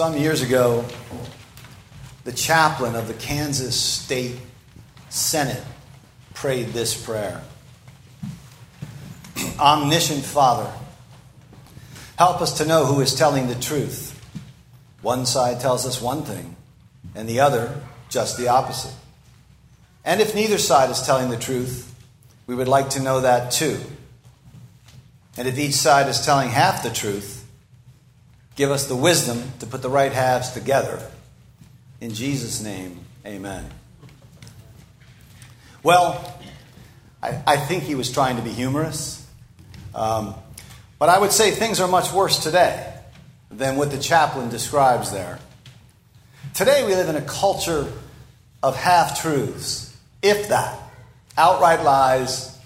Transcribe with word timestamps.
Some 0.00 0.16
years 0.16 0.40
ago, 0.40 0.86
the 2.24 2.32
chaplain 2.32 2.94
of 2.94 3.06
the 3.06 3.12
Kansas 3.12 3.78
State 3.78 4.40
Senate 5.10 5.62
prayed 6.32 6.68
this 6.68 6.98
prayer 7.04 7.42
Omniscient 9.58 10.24
Father, 10.24 10.72
help 12.16 12.40
us 12.40 12.56
to 12.56 12.64
know 12.64 12.86
who 12.86 13.02
is 13.02 13.14
telling 13.14 13.48
the 13.48 13.54
truth. 13.54 14.18
One 15.02 15.26
side 15.26 15.60
tells 15.60 15.84
us 15.84 16.00
one 16.00 16.22
thing, 16.22 16.56
and 17.14 17.28
the 17.28 17.40
other 17.40 17.78
just 18.08 18.38
the 18.38 18.48
opposite. 18.48 18.94
And 20.02 20.22
if 20.22 20.34
neither 20.34 20.56
side 20.56 20.88
is 20.88 21.02
telling 21.02 21.28
the 21.28 21.36
truth, 21.36 21.94
we 22.46 22.54
would 22.54 22.68
like 22.68 22.88
to 22.90 23.02
know 23.02 23.20
that 23.20 23.52
too. 23.52 23.78
And 25.36 25.46
if 25.46 25.58
each 25.58 25.74
side 25.74 26.08
is 26.08 26.24
telling 26.24 26.48
half 26.48 26.82
the 26.82 26.88
truth, 26.88 27.39
Give 28.60 28.70
us 28.70 28.88
the 28.88 28.94
wisdom 28.94 29.42
to 29.60 29.66
put 29.66 29.80
the 29.80 29.88
right 29.88 30.12
halves 30.12 30.50
together. 30.50 31.00
In 31.98 32.12
Jesus' 32.12 32.60
name, 32.60 33.00
amen. 33.24 33.64
Well, 35.82 36.38
I, 37.22 37.42
I 37.46 37.56
think 37.56 37.84
he 37.84 37.94
was 37.94 38.12
trying 38.12 38.36
to 38.36 38.42
be 38.42 38.50
humorous. 38.50 39.26
Um, 39.94 40.34
but 40.98 41.08
I 41.08 41.18
would 41.18 41.32
say 41.32 41.52
things 41.52 41.80
are 41.80 41.88
much 41.88 42.12
worse 42.12 42.38
today 42.38 42.92
than 43.50 43.76
what 43.76 43.90
the 43.92 43.98
chaplain 43.98 44.50
describes 44.50 45.10
there. 45.10 45.38
Today, 46.52 46.84
we 46.84 46.94
live 46.94 47.08
in 47.08 47.16
a 47.16 47.22
culture 47.22 47.90
of 48.62 48.76
half 48.76 49.22
truths, 49.22 49.96
if 50.20 50.50
that, 50.50 50.78
outright 51.38 51.82
lies, 51.82 52.58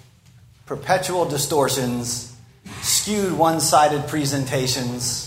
perpetual 0.65 1.23
distortions, 1.23 2.35
skewed 2.81 3.31
one 3.31 3.61
sided 3.61 4.09
presentations 4.09 5.24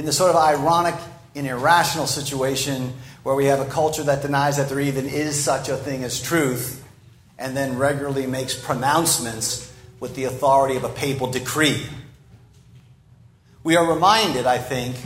in 0.00 0.06
the 0.06 0.12
sort 0.14 0.30
of 0.30 0.36
ironic 0.36 0.94
and 1.34 1.46
irrational 1.46 2.06
situation 2.06 2.94
where 3.22 3.34
we 3.34 3.44
have 3.44 3.60
a 3.60 3.66
culture 3.66 4.02
that 4.02 4.22
denies 4.22 4.56
that 4.56 4.70
there 4.70 4.80
even 4.80 5.06
is 5.06 5.38
such 5.38 5.68
a 5.68 5.76
thing 5.76 6.04
as 6.04 6.22
truth 6.22 6.82
and 7.38 7.54
then 7.54 7.76
regularly 7.76 8.26
makes 8.26 8.54
pronouncements 8.54 9.70
with 10.00 10.14
the 10.14 10.24
authority 10.24 10.74
of 10.74 10.84
a 10.84 10.88
papal 10.88 11.26
decree. 11.26 11.84
We 13.62 13.76
are 13.76 13.92
reminded, 13.92 14.46
I 14.46 14.56
think, 14.56 14.96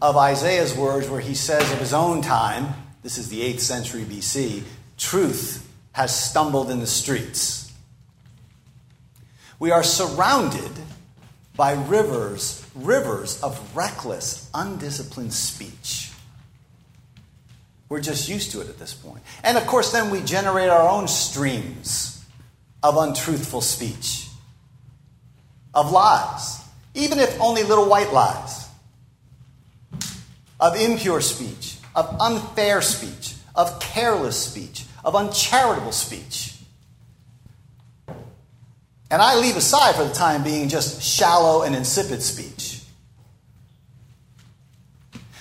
of 0.00 0.16
Isaiah's 0.16 0.74
words 0.74 1.06
where 1.06 1.20
he 1.20 1.34
says 1.34 1.70
of 1.70 1.78
his 1.78 1.92
own 1.92 2.22
time, 2.22 2.72
this 3.02 3.18
is 3.18 3.28
the 3.28 3.42
8th 3.42 3.60
century 3.60 4.04
BC, 4.04 4.62
truth 4.96 5.70
has 5.92 6.18
stumbled 6.18 6.70
in 6.70 6.80
the 6.80 6.86
streets. 6.86 7.70
We 9.58 9.70
are 9.70 9.82
surrounded 9.82 10.72
by 11.60 11.72
rivers, 11.72 12.64
rivers 12.74 13.38
of 13.42 13.76
reckless, 13.76 14.48
undisciplined 14.54 15.34
speech. 15.34 16.10
We're 17.90 18.00
just 18.00 18.30
used 18.30 18.52
to 18.52 18.62
it 18.62 18.70
at 18.70 18.78
this 18.78 18.94
point. 18.94 19.22
And 19.44 19.58
of 19.58 19.66
course, 19.66 19.92
then 19.92 20.08
we 20.08 20.22
generate 20.22 20.70
our 20.70 20.88
own 20.88 21.06
streams 21.06 22.24
of 22.82 22.96
untruthful 22.96 23.60
speech, 23.60 24.26
of 25.74 25.92
lies, 25.92 26.62
even 26.94 27.18
if 27.18 27.38
only 27.38 27.62
little 27.62 27.90
white 27.90 28.10
lies, 28.10 28.66
of 30.58 30.76
impure 30.76 31.20
speech, 31.20 31.76
of 31.94 32.16
unfair 32.22 32.80
speech, 32.80 33.34
of 33.54 33.78
careless 33.80 34.46
speech, 34.46 34.86
of 35.04 35.14
uncharitable 35.14 35.92
speech. 35.92 36.49
And 39.10 39.20
I 39.20 39.34
leave 39.36 39.56
aside 39.56 39.96
for 39.96 40.04
the 40.04 40.14
time 40.14 40.44
being 40.44 40.68
just 40.68 41.02
shallow 41.02 41.62
and 41.62 41.74
insipid 41.74 42.22
speech. 42.22 42.80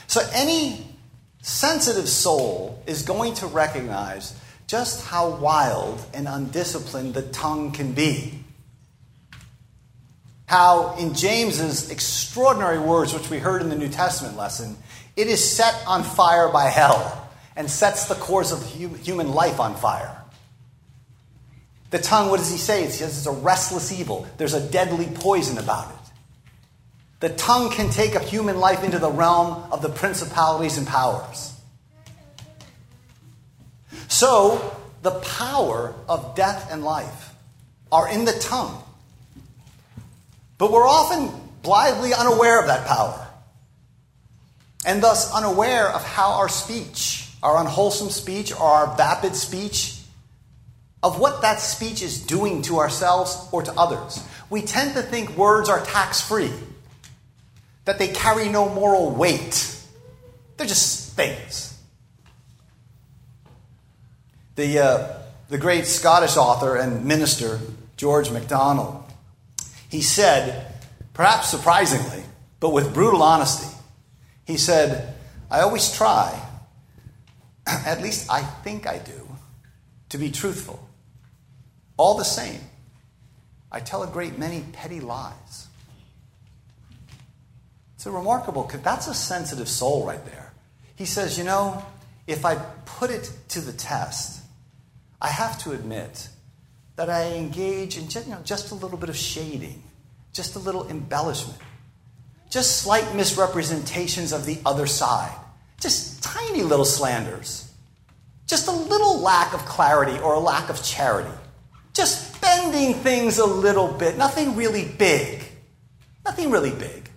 So 0.08 0.28
any 0.34 0.88
sensitive 1.42 2.10
soul 2.10 2.82
is 2.88 3.04
going 3.04 3.36
to 3.36 3.48
recognize 3.48 4.36
just 4.66 5.06
how 5.06 5.30
wild 5.30 6.04
and 6.14 6.28
undisciplined 6.28 7.14
the 7.14 7.22
tongue 7.22 7.72
can 7.72 7.94
be. 7.94 8.44
How, 10.48 10.96
in 10.98 11.14
James's 11.14 11.92
extraordinary 11.92 12.80
words, 12.80 13.14
which 13.14 13.30
we 13.30 13.38
heard 13.38 13.62
in 13.62 13.70
the 13.70 13.76
New 13.76 13.90
Testament 13.90 14.36
lesson, 14.36 14.78
it 15.16 15.28
is 15.28 15.48
set 15.48 15.84
on 15.86 16.02
fire 16.02 16.50
by 16.50 16.66
hell 16.70 17.30
and 17.56 17.70
sets 17.70 18.06
the 18.06 18.16
course 18.16 18.52
of 18.52 18.66
human 18.66 19.32
life 19.32 19.60
on 19.60 19.76
fire. 19.76 20.16
The 21.90 22.00
tongue, 22.00 22.30
what 22.30 22.38
does 22.38 22.52
he 22.52 22.58
say? 22.58 22.86
He 22.86 22.92
says 22.92 23.18
it's 23.18 23.26
a 23.26 23.32
restless 23.32 23.92
evil. 23.92 24.28
There's 24.38 24.54
a 24.54 24.70
deadly 24.70 25.08
poison 25.08 25.58
about 25.58 25.90
it. 25.90 25.96
The 27.20 27.30
tongue 27.30 27.72
can 27.72 27.90
take 27.90 28.16
a 28.16 28.20
human 28.20 28.60
life 28.60 28.84
into 28.84 29.00
the 29.00 29.10
realm 29.10 29.72
of 29.72 29.82
the 29.82 29.90
principalities 29.90 30.78
and 30.78 30.88
powers. 30.88 31.54
So, 34.08 34.76
the 35.02 35.12
power 35.12 35.94
of 36.08 36.36
death 36.36 36.72
and 36.72 36.84
life 36.84 37.34
are 37.92 38.10
in 38.10 38.26
the 38.26 38.34
tongue. 38.34 38.82
But 40.58 40.72
we're 40.72 40.88
often 40.88 41.32
blithely 41.62 42.14
unaware 42.14 42.60
of 42.60 42.68
that 42.68 42.88
power, 42.88 43.28
and 44.86 45.02
thus 45.02 45.34
unaware 45.34 45.90
of 45.90 46.04
how 46.04 46.32
our 46.34 46.50
speech, 46.50 47.30
our 47.44 47.60
unwholesome 47.60 48.10
speech, 48.10 48.52
or 48.52 48.64
our 48.64 48.96
vapid 48.96 49.36
speech, 49.36 49.99
of 51.02 51.20
what 51.20 51.42
that 51.42 51.60
speech 51.60 52.02
is 52.02 52.26
doing 52.26 52.62
to 52.64 52.80
ourselves 52.80 53.48
or 53.52 53.62
to 53.64 53.74
others. 53.74 54.24
We 54.50 54.62
tend 54.62 54.96
to 54.96 55.02
think 55.02 55.38
words 55.38 55.70
are 55.70 55.84
tax 55.84 56.22
free, 56.22 56.52
that 57.86 58.00
they 58.00 58.10
carry 58.10 58.50
no 58.50 58.70
moral 58.70 59.12
weight. 59.12 59.76
They're 60.58 60.68
just 60.68 61.16
things. 61.16 61.78
The, 64.56 64.80
uh, 64.80 65.18
the 65.48 65.58
great 65.58 65.86
Scottish 65.86 66.36
author 66.36 66.76
and 66.76 67.06
minister, 67.06 67.60
George 67.96 68.30
MacDonald, 68.30 69.04
he 69.88 70.02
said, 70.02 70.74
perhaps 71.14 71.50
surprisingly, 71.50 72.24
but 72.60 72.74
with 72.74 72.94
brutal 72.94 73.24
honesty, 73.24 73.74
he 74.46 74.58
said, 74.58 75.16
I 75.50 75.62
always 75.62 75.92
try, 75.92 76.40
at 77.68 78.02
least 78.02 78.30
I 78.30 78.42
think 78.42 78.86
I 78.86 78.98
do, 78.98 79.30
to 80.10 80.18
be 80.18 80.30
truthful. 80.30 80.89
All 82.00 82.16
the 82.16 82.24
same, 82.24 82.62
I 83.74 83.82
tell 83.82 84.04
a 84.04 84.08
great 84.08 84.40
many 84.40 84.62
petty 84.72 85.02
lies. 85.02 85.68
It's 87.96 88.06
a 88.06 88.12
remarkable, 88.12 88.72
that's 88.82 89.10
a 89.10 89.14
sensitive 89.14 89.68
soul 89.68 90.06
right 90.06 90.24
there. 90.26 90.54
He 90.96 91.04
says, 91.04 91.38
you 91.38 91.44
know, 91.44 91.86
if 92.26 92.46
I 92.46 92.56
put 92.86 93.12
it 93.12 93.30
to 93.50 93.60
the 93.60 93.74
test, 93.74 94.42
I 95.22 95.28
have 95.28 95.62
to 95.64 95.74
admit 95.74 96.30
that 96.96 97.10
I 97.10 97.34
engage 97.34 97.98
in 97.98 98.06
you 98.06 98.32
know, 98.32 98.42
just 98.46 98.72
a 98.72 98.76
little 98.76 98.98
bit 98.98 99.10
of 99.10 99.18
shading, 99.18 99.84
just 100.32 100.56
a 100.56 100.60
little 100.60 100.88
embellishment, 100.88 101.60
just 102.50 102.78
slight 102.78 103.14
misrepresentations 103.14 104.32
of 104.32 104.46
the 104.46 104.58
other 104.66 104.88
side, 104.88 105.36
just 105.82 106.24
tiny 106.24 106.64
little 106.64 106.86
slanders, 106.86 107.70
just 108.48 108.70
a 108.70 108.72
little 108.72 109.20
lack 109.20 109.54
of 109.54 109.66
clarity 109.66 110.18
or 110.20 110.36
a 110.36 110.40
lack 110.40 110.70
of 110.70 110.82
charity. 110.82 111.36
Just 111.94 112.42
bending 112.42 112.94
things 112.96 113.38
a 113.38 113.46
little 113.46 113.88
bit. 113.88 114.18
Nothing 114.18 114.56
really 114.56 114.86
big. 114.86 115.44
Nothing 116.26 116.52
really 116.52 116.72
big. 116.72 117.10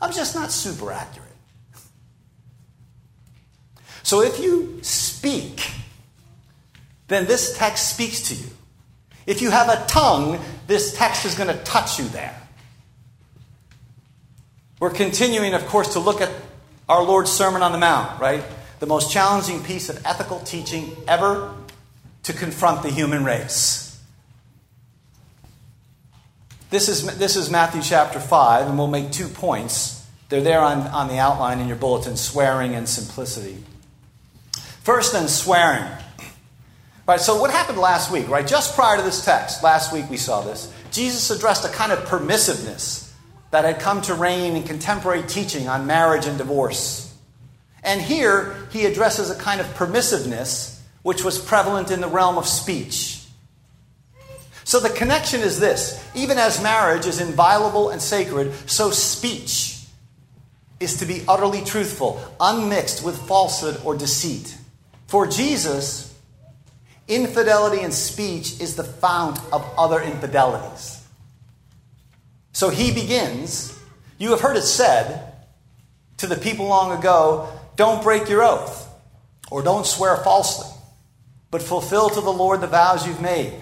I'm 0.00 0.12
just 0.12 0.34
not 0.34 0.50
super 0.50 0.92
accurate. 0.92 1.30
So 4.02 4.22
if 4.22 4.38
you 4.38 4.80
speak, 4.82 5.70
then 7.08 7.26
this 7.26 7.56
text 7.56 7.94
speaks 7.94 8.28
to 8.28 8.34
you. 8.34 8.50
If 9.26 9.40
you 9.40 9.50
have 9.50 9.68
a 9.68 9.84
tongue, 9.86 10.38
this 10.66 10.94
text 10.94 11.24
is 11.24 11.34
going 11.34 11.48
to 11.48 11.62
touch 11.64 11.98
you 11.98 12.06
there. 12.08 12.38
We're 14.80 14.90
continuing, 14.90 15.54
of 15.54 15.66
course, 15.66 15.94
to 15.94 16.00
look 16.00 16.20
at 16.20 16.30
our 16.88 17.02
Lord's 17.02 17.32
Sermon 17.32 17.62
on 17.62 17.72
the 17.72 17.78
Mount, 17.78 18.20
right? 18.20 18.44
The 18.80 18.86
most 18.86 19.10
challenging 19.10 19.62
piece 19.62 19.88
of 19.88 20.04
ethical 20.04 20.40
teaching 20.40 20.94
ever 21.08 21.54
to 22.24 22.32
confront 22.34 22.82
the 22.82 22.90
human 22.90 23.24
race. 23.24 23.83
This 26.74 26.88
is, 26.88 27.18
this 27.18 27.36
is 27.36 27.50
Matthew 27.50 27.82
chapter 27.82 28.18
5, 28.18 28.66
and 28.66 28.76
we'll 28.76 28.88
make 28.88 29.12
two 29.12 29.28
points. 29.28 30.04
They're 30.28 30.42
there 30.42 30.60
on, 30.60 30.80
on 30.88 31.06
the 31.06 31.18
outline 31.18 31.60
in 31.60 31.68
your 31.68 31.76
bulletin 31.76 32.16
swearing 32.16 32.74
and 32.74 32.88
simplicity. 32.88 33.62
First, 34.82 35.12
then, 35.12 35.28
swearing. 35.28 35.84
Right, 37.06 37.20
so 37.20 37.40
what 37.40 37.52
happened 37.52 37.78
last 37.78 38.10
week, 38.10 38.28
right? 38.28 38.44
Just 38.44 38.74
prior 38.74 38.96
to 38.96 39.04
this 39.04 39.24
text, 39.24 39.62
last 39.62 39.92
week 39.92 40.10
we 40.10 40.16
saw 40.16 40.40
this. 40.40 40.74
Jesus 40.90 41.30
addressed 41.30 41.64
a 41.64 41.68
kind 41.68 41.92
of 41.92 42.00
permissiveness 42.06 43.08
that 43.52 43.64
had 43.64 43.78
come 43.78 44.02
to 44.02 44.14
reign 44.14 44.56
in 44.56 44.64
contemporary 44.64 45.22
teaching 45.22 45.68
on 45.68 45.86
marriage 45.86 46.26
and 46.26 46.38
divorce. 46.38 47.16
And 47.84 48.02
here 48.02 48.66
he 48.72 48.84
addresses 48.84 49.30
a 49.30 49.36
kind 49.36 49.60
of 49.60 49.66
permissiveness 49.74 50.80
which 51.04 51.22
was 51.22 51.38
prevalent 51.38 51.92
in 51.92 52.00
the 52.00 52.08
realm 52.08 52.36
of 52.36 52.48
speech. 52.48 53.13
So 54.64 54.80
the 54.80 54.90
connection 54.90 55.40
is 55.40 55.60
this 55.60 56.02
even 56.14 56.38
as 56.38 56.62
marriage 56.62 57.06
is 57.06 57.20
inviolable 57.20 57.90
and 57.90 58.00
sacred, 58.00 58.52
so 58.68 58.90
speech 58.90 59.84
is 60.80 60.96
to 60.98 61.06
be 61.06 61.22
utterly 61.28 61.62
truthful, 61.62 62.20
unmixed 62.40 63.04
with 63.04 63.16
falsehood 63.28 63.80
or 63.84 63.96
deceit. 63.96 64.56
For 65.06 65.26
Jesus, 65.26 66.14
infidelity 67.06 67.82
in 67.82 67.92
speech 67.92 68.60
is 68.60 68.76
the 68.76 68.84
fount 68.84 69.38
of 69.52 69.64
other 69.78 70.00
infidelities. 70.00 71.02
So 72.52 72.70
he 72.70 72.92
begins, 72.92 73.78
You 74.18 74.30
have 74.30 74.40
heard 74.40 74.56
it 74.56 74.62
said 74.62 75.32
to 76.18 76.26
the 76.26 76.36
people 76.36 76.66
long 76.66 76.96
ago, 76.96 77.48
don't 77.76 78.02
break 78.02 78.28
your 78.28 78.42
oath, 78.42 78.88
or 79.50 79.62
don't 79.62 79.84
swear 79.84 80.16
falsely, 80.18 80.70
but 81.50 81.60
fulfill 81.60 82.08
to 82.08 82.20
the 82.20 82.32
Lord 82.32 82.60
the 82.60 82.66
vows 82.66 83.06
you've 83.06 83.20
made. 83.20 83.52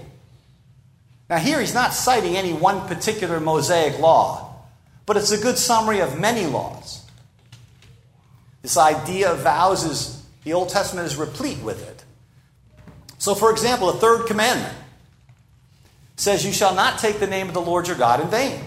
Now, 1.32 1.38
here 1.38 1.60
he's 1.60 1.72
not 1.72 1.94
citing 1.94 2.36
any 2.36 2.52
one 2.52 2.86
particular 2.86 3.40
Mosaic 3.40 3.98
law, 3.98 4.54
but 5.06 5.16
it's 5.16 5.30
a 5.30 5.40
good 5.40 5.56
summary 5.56 6.00
of 6.00 6.20
many 6.20 6.44
laws. 6.44 7.06
This 8.60 8.76
idea 8.76 9.32
of 9.32 9.38
vows 9.38 9.82
is, 9.82 10.22
the 10.44 10.52
Old 10.52 10.68
Testament 10.68 11.06
is 11.06 11.16
replete 11.16 11.56
with 11.60 11.88
it. 11.88 12.04
So, 13.16 13.34
for 13.34 13.50
example, 13.50 13.90
the 13.90 13.98
third 13.98 14.26
commandment 14.26 14.74
says, 16.16 16.44
You 16.44 16.52
shall 16.52 16.74
not 16.74 16.98
take 16.98 17.18
the 17.18 17.26
name 17.26 17.48
of 17.48 17.54
the 17.54 17.62
Lord 17.62 17.88
your 17.88 17.96
God 17.96 18.20
in 18.20 18.28
vain. 18.28 18.60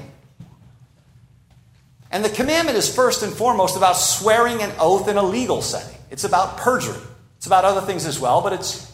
And 2.09 2.25
the 2.25 2.31
commandment 2.31 2.79
is 2.79 2.91
first 2.91 3.21
and 3.21 3.31
foremost 3.31 3.77
about 3.77 3.93
swearing 3.93 4.63
an 4.63 4.71
oath 4.79 5.07
in 5.07 5.17
a 5.17 5.23
legal 5.23 5.61
setting. 5.61 5.99
It's 6.09 6.23
about 6.23 6.57
perjury. 6.57 6.97
It's 7.37 7.45
about 7.45 7.63
other 7.63 7.81
things 7.81 8.07
as 8.07 8.19
well, 8.19 8.41
but 8.41 8.53
it's 8.53 8.91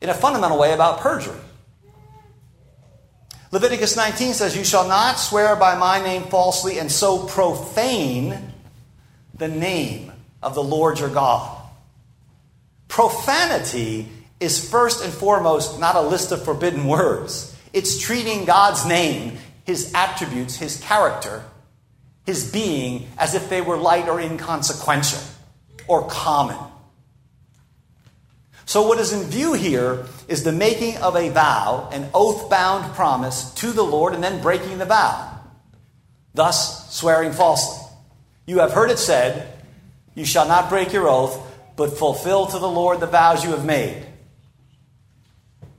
in 0.00 0.08
a 0.08 0.14
fundamental 0.14 0.58
way 0.58 0.72
about 0.72 0.98
perjury. 0.98 1.38
Leviticus 3.52 3.96
19 3.96 4.34
says, 4.34 4.56
You 4.56 4.64
shall 4.64 4.86
not 4.86 5.18
swear 5.18 5.56
by 5.56 5.76
my 5.76 6.00
name 6.00 6.22
falsely 6.24 6.78
and 6.78 6.90
so 6.90 7.26
profane 7.26 8.52
the 9.34 9.48
name 9.48 10.12
of 10.42 10.54
the 10.54 10.62
Lord 10.62 11.00
your 11.00 11.08
God. 11.08 11.60
Profanity 12.86 14.08
is 14.38 14.70
first 14.70 15.04
and 15.04 15.12
foremost 15.12 15.80
not 15.80 15.96
a 15.96 16.00
list 16.00 16.32
of 16.32 16.44
forbidden 16.44 16.86
words, 16.86 17.56
it's 17.72 18.00
treating 18.00 18.44
God's 18.44 18.86
name, 18.86 19.38
his 19.64 19.92
attributes, 19.94 20.56
his 20.56 20.80
character, 20.80 21.44
his 22.26 22.50
being 22.50 23.08
as 23.18 23.34
if 23.34 23.48
they 23.48 23.60
were 23.60 23.76
light 23.76 24.08
or 24.08 24.20
inconsequential 24.20 25.20
or 25.86 26.06
common. 26.08 26.56
So, 28.70 28.86
what 28.86 29.00
is 29.00 29.12
in 29.12 29.24
view 29.24 29.54
here 29.54 30.06
is 30.28 30.44
the 30.44 30.52
making 30.52 30.98
of 30.98 31.16
a 31.16 31.28
vow, 31.28 31.88
an 31.90 32.08
oath 32.14 32.48
bound 32.48 32.94
promise 32.94 33.52
to 33.54 33.72
the 33.72 33.82
Lord, 33.82 34.14
and 34.14 34.22
then 34.22 34.40
breaking 34.40 34.78
the 34.78 34.84
vow, 34.84 35.40
thus 36.34 36.88
swearing 36.94 37.32
falsely. 37.32 37.84
You 38.46 38.60
have 38.60 38.70
heard 38.70 38.92
it 38.92 39.00
said, 39.00 39.58
You 40.14 40.24
shall 40.24 40.46
not 40.46 40.68
break 40.68 40.92
your 40.92 41.08
oath, 41.08 41.36
but 41.74 41.98
fulfill 41.98 42.46
to 42.46 42.60
the 42.60 42.68
Lord 42.68 43.00
the 43.00 43.08
vows 43.08 43.42
you 43.42 43.50
have 43.50 43.64
made. 43.64 44.06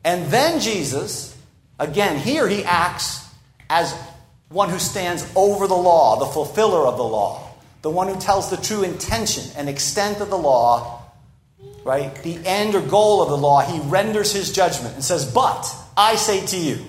And 0.04 0.30
then 0.30 0.60
Jesus, 0.60 1.34
again, 1.80 2.20
here 2.20 2.46
he 2.46 2.66
acts 2.66 3.26
as 3.70 3.96
one 4.50 4.70
who 4.70 4.80
stands 4.80 5.26
over 5.34 5.66
the 5.66 5.76
law, 5.76 6.20
the 6.20 6.26
fulfiller 6.26 6.86
of 6.86 6.98
the 6.98 7.04
law, 7.04 7.52
the 7.84 7.90
one 7.90 8.10
who 8.10 8.20
tells 8.20 8.50
the 8.50 8.58
true 8.58 8.84
intention 8.84 9.50
and 9.56 9.70
extent 9.70 10.20
of 10.20 10.30
the 10.30 10.38
law, 10.38 11.01
right? 11.84 12.14
The 12.24 12.40
end 12.46 12.76
or 12.76 12.82
goal 12.82 13.22
of 13.22 13.30
the 13.30 13.38
law, 13.38 13.62
he 13.62 13.80
renders 13.80 14.32
his 14.32 14.52
judgment 14.52 14.96
and 14.96 15.04
says, 15.04 15.32
But 15.32 15.74
I 15.98 16.16
say 16.16 16.46
to 16.48 16.58
you, 16.58 16.86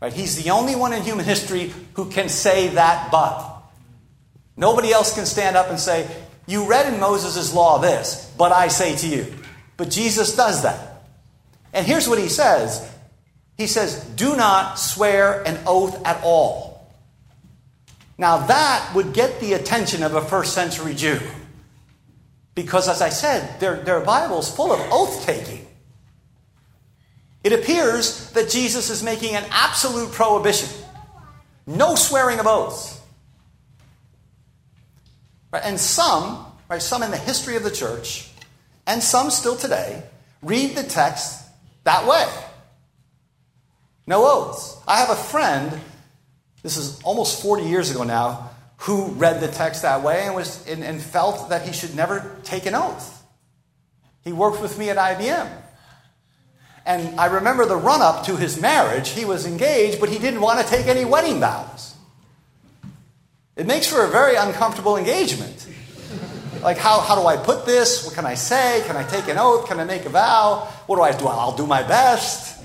right? 0.00 0.12
He's 0.12 0.42
the 0.42 0.50
only 0.50 0.76
one 0.76 0.92
in 0.92 1.02
human 1.02 1.24
history 1.24 1.72
who 1.94 2.10
can 2.10 2.28
say 2.28 2.68
that 2.68 3.10
but. 3.10 3.56
Nobody 4.56 4.92
else 4.92 5.14
can 5.14 5.26
stand 5.26 5.56
up 5.56 5.70
and 5.70 5.78
say, 5.78 6.08
You 6.46 6.68
read 6.68 6.92
in 6.92 7.00
Moses' 7.00 7.54
law 7.54 7.78
this, 7.78 8.32
but 8.36 8.52
I 8.52 8.68
say 8.68 8.96
to 8.96 9.06
you. 9.06 9.34
But 9.76 9.90
Jesus 9.90 10.34
does 10.34 10.64
that. 10.64 11.04
And 11.72 11.86
here's 11.86 12.08
what 12.08 12.18
he 12.18 12.28
says 12.28 12.88
he 13.56 13.66
says, 13.66 14.04
Do 14.16 14.36
not 14.36 14.78
swear 14.78 15.42
an 15.42 15.60
oath 15.66 16.04
at 16.04 16.22
all. 16.22 16.68
Now, 18.16 18.38
that 18.46 18.92
would 18.94 19.12
get 19.12 19.38
the 19.40 19.52
attention 19.52 20.02
of 20.02 20.14
a 20.14 20.20
first 20.20 20.52
century 20.52 20.94
Jew. 20.94 21.20
Because, 22.58 22.88
as 22.88 23.00
I 23.00 23.08
said, 23.08 23.60
their, 23.60 23.76
their 23.76 24.00
Bible's 24.00 24.52
full 24.52 24.72
of 24.72 24.80
oath 24.90 25.24
taking. 25.24 25.64
It 27.44 27.52
appears 27.52 28.32
that 28.32 28.50
Jesus 28.50 28.90
is 28.90 29.00
making 29.00 29.36
an 29.36 29.44
absolute 29.52 30.10
prohibition 30.10 30.68
no 31.68 31.94
swearing 31.94 32.40
of 32.40 32.48
oaths. 32.48 33.00
Right? 35.52 35.62
And 35.64 35.78
some, 35.78 36.46
right, 36.68 36.82
some 36.82 37.04
in 37.04 37.12
the 37.12 37.16
history 37.16 37.54
of 37.54 37.62
the 37.62 37.70
church, 37.70 38.28
and 38.88 39.00
some 39.00 39.30
still 39.30 39.54
today, 39.54 40.02
read 40.42 40.74
the 40.74 40.82
text 40.82 41.44
that 41.84 42.08
way. 42.08 42.26
No 44.04 44.26
oaths. 44.26 44.76
I 44.88 44.98
have 44.98 45.10
a 45.10 45.14
friend, 45.14 45.80
this 46.64 46.76
is 46.76 47.00
almost 47.02 47.40
40 47.40 47.66
years 47.66 47.92
ago 47.92 48.02
now, 48.02 48.47
who 48.78 49.08
read 49.12 49.40
the 49.40 49.48
text 49.48 49.82
that 49.82 50.02
way 50.02 50.22
and, 50.24 50.34
was, 50.34 50.66
and, 50.68 50.84
and 50.84 51.02
felt 51.02 51.48
that 51.50 51.66
he 51.66 51.72
should 51.72 51.94
never 51.94 52.36
take 52.44 52.66
an 52.66 52.74
oath. 52.74 53.24
He 54.24 54.32
worked 54.32 54.60
with 54.60 54.78
me 54.78 54.90
at 54.90 54.96
IBM. 54.96 55.50
And 56.86 57.20
I 57.20 57.26
remember 57.26 57.66
the 57.66 57.76
run 57.76 58.00
up 58.00 58.24
to 58.26 58.36
his 58.36 58.60
marriage. 58.60 59.10
He 59.10 59.24
was 59.24 59.46
engaged, 59.46 60.00
but 60.00 60.08
he 60.08 60.18
didn't 60.18 60.40
want 60.40 60.60
to 60.60 60.66
take 60.66 60.86
any 60.86 61.04
wedding 61.04 61.40
vows. 61.40 61.94
It 63.56 63.66
makes 63.66 63.86
for 63.86 64.04
a 64.04 64.08
very 64.08 64.36
uncomfortable 64.36 64.96
engagement. 64.96 65.66
Like, 66.62 66.78
how, 66.78 67.00
how 67.00 67.20
do 67.20 67.26
I 67.26 67.36
put 67.36 67.66
this? 67.66 68.04
What 68.04 68.14
can 68.14 68.26
I 68.26 68.34
say? 68.34 68.82
Can 68.86 68.96
I 68.96 69.02
take 69.02 69.28
an 69.28 69.38
oath? 69.38 69.66
Can 69.66 69.80
I 69.80 69.84
make 69.84 70.04
a 70.04 70.08
vow? 70.08 70.68
What 70.86 70.96
do 70.96 71.02
I 71.02 71.12
do? 71.12 71.26
I'll 71.26 71.56
do 71.56 71.66
my 71.66 71.82
best. 71.82 72.64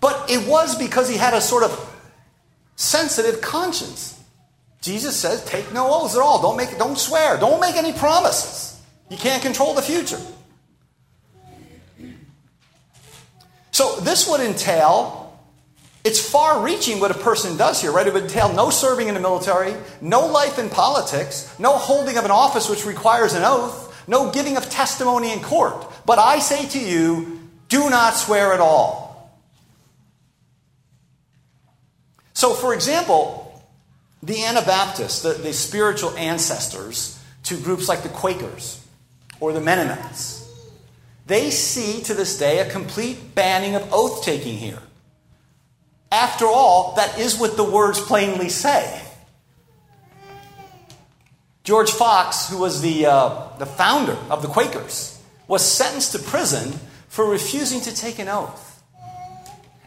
But 0.00 0.30
it 0.30 0.48
was 0.48 0.76
because 0.76 1.08
he 1.08 1.16
had 1.16 1.32
a 1.34 1.40
sort 1.40 1.62
of 1.62 1.91
sensitive 2.76 3.40
conscience. 3.40 4.20
Jesus 4.80 5.16
says, 5.16 5.44
take 5.44 5.72
no 5.72 5.92
oaths 5.92 6.14
at 6.14 6.20
all. 6.20 6.42
Don't 6.42 6.56
make 6.56 6.76
don't 6.78 6.98
swear. 6.98 7.38
Don't 7.38 7.60
make 7.60 7.76
any 7.76 7.92
promises. 7.92 8.80
You 9.10 9.16
can't 9.16 9.42
control 9.42 9.74
the 9.74 9.82
future. 9.82 10.20
So 13.70 14.00
this 14.00 14.28
would 14.28 14.40
entail 14.40 15.22
it's 16.04 16.18
far 16.18 16.64
reaching 16.64 16.98
what 16.98 17.12
a 17.12 17.14
person 17.14 17.56
does 17.56 17.80
here, 17.80 17.92
right? 17.92 18.06
It 18.06 18.12
would 18.12 18.24
entail 18.24 18.52
no 18.52 18.70
serving 18.70 19.06
in 19.06 19.14
the 19.14 19.20
military, 19.20 19.74
no 20.00 20.26
life 20.26 20.58
in 20.58 20.68
politics, 20.68 21.54
no 21.60 21.76
holding 21.76 22.16
of 22.16 22.24
an 22.24 22.32
office 22.32 22.68
which 22.68 22.84
requires 22.84 23.34
an 23.34 23.44
oath, 23.44 24.08
no 24.08 24.30
giving 24.32 24.56
of 24.56 24.68
testimony 24.68 25.32
in 25.32 25.40
court. 25.40 25.86
But 26.04 26.18
I 26.18 26.40
say 26.40 26.66
to 26.70 26.78
you, 26.80 27.40
do 27.68 27.88
not 27.88 28.16
swear 28.16 28.52
at 28.52 28.58
all. 28.58 29.01
So, 32.42 32.54
for 32.54 32.74
example, 32.74 33.62
the 34.20 34.42
Anabaptists, 34.42 35.22
the, 35.22 35.34
the 35.34 35.52
spiritual 35.52 36.10
ancestors 36.16 37.22
to 37.44 37.56
groups 37.56 37.88
like 37.88 38.02
the 38.02 38.08
Quakers 38.08 38.84
or 39.38 39.52
the 39.52 39.60
Mennonites, 39.60 40.44
they 41.24 41.50
see 41.50 42.02
to 42.02 42.14
this 42.14 42.36
day 42.36 42.58
a 42.58 42.68
complete 42.68 43.36
banning 43.36 43.76
of 43.76 43.88
oath 43.92 44.24
taking 44.24 44.56
here. 44.56 44.80
After 46.10 46.46
all, 46.46 46.96
that 46.96 47.16
is 47.16 47.38
what 47.38 47.56
the 47.56 47.62
words 47.62 48.00
plainly 48.00 48.48
say. 48.48 49.00
George 51.62 51.92
Fox, 51.92 52.48
who 52.48 52.58
was 52.58 52.82
the, 52.82 53.06
uh, 53.06 53.56
the 53.60 53.66
founder 53.66 54.18
of 54.30 54.42
the 54.42 54.48
Quakers, 54.48 55.16
was 55.46 55.64
sentenced 55.64 56.10
to 56.10 56.18
prison 56.18 56.72
for 57.06 57.24
refusing 57.24 57.80
to 57.82 57.94
take 57.94 58.18
an 58.18 58.26
oath. 58.26 58.82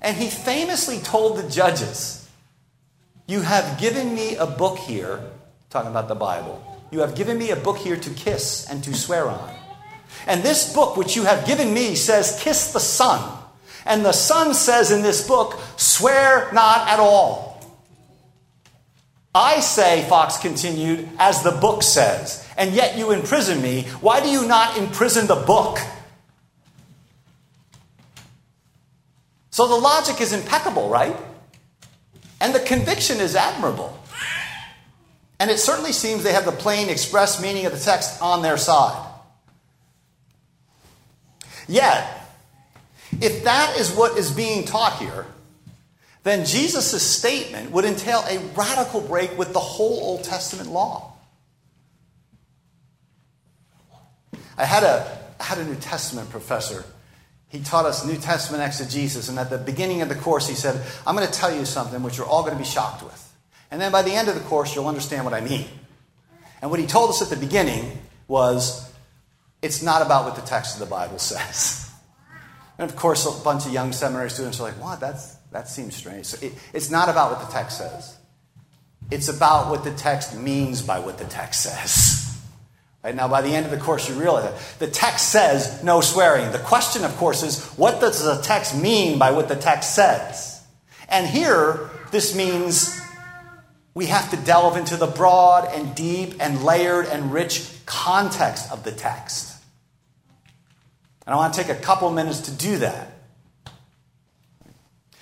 And 0.02 0.16
he 0.16 0.30
famously 0.30 1.00
told 1.00 1.38
the 1.38 1.50
judges, 1.50 2.25
you 3.28 3.42
have 3.42 3.80
given 3.80 4.14
me 4.14 4.36
a 4.36 4.46
book 4.46 4.78
here, 4.78 5.20
talking 5.70 5.90
about 5.90 6.08
the 6.08 6.16
Bible. 6.16 6.62
You 6.92 7.00
have 7.00 7.16
given 7.16 7.38
me 7.38 7.52
a 7.52 7.56
book 7.56 7.78
here 7.78 7.98
to 7.98 8.10
kiss 8.12 8.70
and 8.70 8.84
to 8.84 8.94
swear 8.94 9.28
on. 9.28 9.54
And 10.28 10.44
this 10.44 10.74
book, 10.74 10.96
which 10.98 11.16
you 11.16 11.24
have 11.24 11.46
given 11.46 11.74
me, 11.74 11.96
says, 11.96 12.40
Kiss 12.42 12.72
the 12.72 12.80
Son. 12.80 13.38
And 13.86 14.06
the 14.06 14.12
Son 14.12 14.54
says 14.54 14.92
in 14.92 15.02
this 15.02 15.28
book, 15.28 15.60
Swear 15.78 16.50
not 16.54 16.88
at 16.88 17.00
all. 17.00 17.56
I 19.34 19.60
say, 19.60 20.06
Fox 20.08 20.38
continued, 20.38 21.10
as 21.20 21.44
the 21.44 21.52
book 21.52 21.84
says, 21.84 22.48
and 22.58 22.74
yet 22.74 22.98
you 22.98 23.12
imprison 23.12 23.62
me. 23.62 23.84
Why 24.00 24.22
do 24.22 24.30
you 24.30 24.48
not 24.48 24.78
imprison 24.78 25.28
the 25.28 25.36
book? 25.36 25.80
So 29.52 29.68
the 29.68 29.76
logic 29.76 30.22
is 30.22 30.32
impeccable, 30.32 30.88
right? 30.88 31.16
And 32.42 32.54
the 32.54 32.60
conviction 32.60 33.20
is 33.20 33.36
admirable. 33.36 33.98
And 35.40 35.52
it 35.52 35.60
certainly 35.60 35.92
seems 35.92 36.24
they 36.24 36.34
have 36.34 36.46
the 36.46 36.52
plain 36.52 36.90
express 36.90 37.42
meaning 37.42 37.66
of 37.66 37.74
the 37.74 37.80
text 37.80 38.22
on 38.22 38.42
their 38.42 38.58
side. 38.58 39.12
Yet, 41.68 42.22
if 43.22 43.44
that 43.44 43.78
is 43.78 43.92
what 43.92 44.18
is 44.18 44.32
being 44.32 44.66
taught 44.66 44.98
here, 45.00 45.26
then 46.24 46.46
Jesus' 46.46 47.04
statement 47.04 47.72
would 47.72 47.86
entail 47.86 48.24
a 48.28 48.40
radical 48.56 49.02
break 49.02 49.38
with 49.38 49.54
the 49.54 49.60
whole 49.60 50.00
Old 50.02 50.24
Testament 50.24 50.72
law. 50.72 51.14
I 54.58 54.66
had 54.66 54.84
a, 54.84 55.20
I 55.40 55.44
had 55.44 55.58
a 55.60 55.66
New 55.66 55.76
Testament 55.76 56.30
professor. 56.30 56.86
He 57.56 57.64
taught 57.64 57.86
us 57.86 58.06
New 58.06 58.18
Testament 58.18 58.62
exegesis, 58.62 59.30
and 59.30 59.40
at 59.40 59.50
the 59.50 59.58
beginning 59.58 60.02
of 60.02 60.10
the 60.10 60.16
course, 60.16 60.46
he 60.46 60.56
said, 60.56 60.86
I'm 61.08 61.16
going 61.16 61.26
to 61.26 61.32
tell 61.32 61.56
you 61.56 61.64
something 61.64 62.04
which 62.04 62.18
you're 62.18 62.28
all 62.28 62.42
going 62.42 62.52
to 62.52 62.60
be 62.60 62.66
shocked 62.66 63.02
with. 63.02 63.34
And 63.72 63.80
then 63.80 63.94
by 63.94 64.02
the 64.02 64.12
end 64.12 64.28
of 64.28 64.36
the 64.36 64.42
course, 64.42 64.76
you'll 64.76 64.90
understand 64.90 65.24
what 65.24 65.34
I 65.34 65.40
mean. 65.40 65.66
And 66.62 66.70
what 66.70 66.82
he 66.82 66.86
told 66.86 67.12
us 67.12 67.22
at 67.22 67.30
the 67.30 67.38
beginning 67.38 67.98
was, 68.28 68.92
it's 69.62 69.82
not 69.82 70.02
about 70.02 70.26
what 70.26 70.36
the 70.36 70.42
text 70.42 70.76
of 70.76 70.82
the 70.82 70.86
Bible 70.86 71.18
says. 71.18 71.90
And 72.78 72.90
of 72.90 72.98
course, 72.98 73.26
a 73.26 73.42
bunch 73.42 73.66
of 73.66 73.72
young 73.72 73.94
seminary 73.94 74.32
students 74.32 74.60
are 74.60 74.64
like, 74.64 74.82
what? 74.82 75.00
That's, 75.00 75.36
that 75.54 75.70
seems 75.70 75.96
strange. 75.96 76.26
So 76.26 76.46
it, 76.46 76.52
it's 76.74 76.92
not 76.92 77.08
about 77.08 77.32
what 77.32 77.48
the 77.48 77.54
text 77.54 77.78
says. 77.78 78.18
It's 79.12 79.30
about 79.30 79.70
what 79.70 79.86
the 79.86 79.94
text 79.94 80.38
means 80.38 80.82
by 80.82 81.00
what 81.00 81.18
the 81.18 81.24
text 81.24 81.64
says. 81.64 82.25
Right 83.06 83.14
now, 83.14 83.28
by 83.28 83.44
the 83.44 83.54
end 83.54 83.68
of 83.68 83.72
the 83.72 83.78
course, 83.78 84.10
you 84.10 84.16
realize 84.16 84.46
that 84.46 84.80
the 84.80 84.88
text 84.88 85.30
says 85.30 85.84
no 85.84 86.02
swearing. 86.02 86.52
The 86.52 86.58
question, 86.58 87.04
of 87.04 87.16
course, 87.18 87.44
is 87.44 87.64
what 87.74 88.02
does 88.02 88.24
the 88.24 88.42
text 88.42 88.76
mean 88.76 89.20
by 89.20 89.30
what 89.30 89.48
the 89.48 89.56
text 89.56 89.94
says? 89.94 90.64
And 91.08 91.28
here, 91.28 91.92
this 92.10 92.36
means 92.36 93.00
we 93.94 94.08
have 94.08 94.32
to 94.32 94.38
delve 94.38 94.76
into 94.76 94.98
the 94.98 95.06
broad 95.06 95.72
and 95.72 95.94
deep 95.94 96.34
and 96.40 96.64
layered 96.64 97.06
and 97.06 97.32
rich 97.32 97.70
context 97.86 98.72
of 98.72 98.84
the 98.84 98.92
text. 98.92 99.56
And 101.28 101.36
I 101.36 101.38
want 101.38 101.54
to 101.54 101.62
take 101.62 101.70
a 101.70 101.80
couple 101.80 102.10
minutes 102.10 102.40
to 102.40 102.52
do 102.52 102.80
that. 102.80 103.12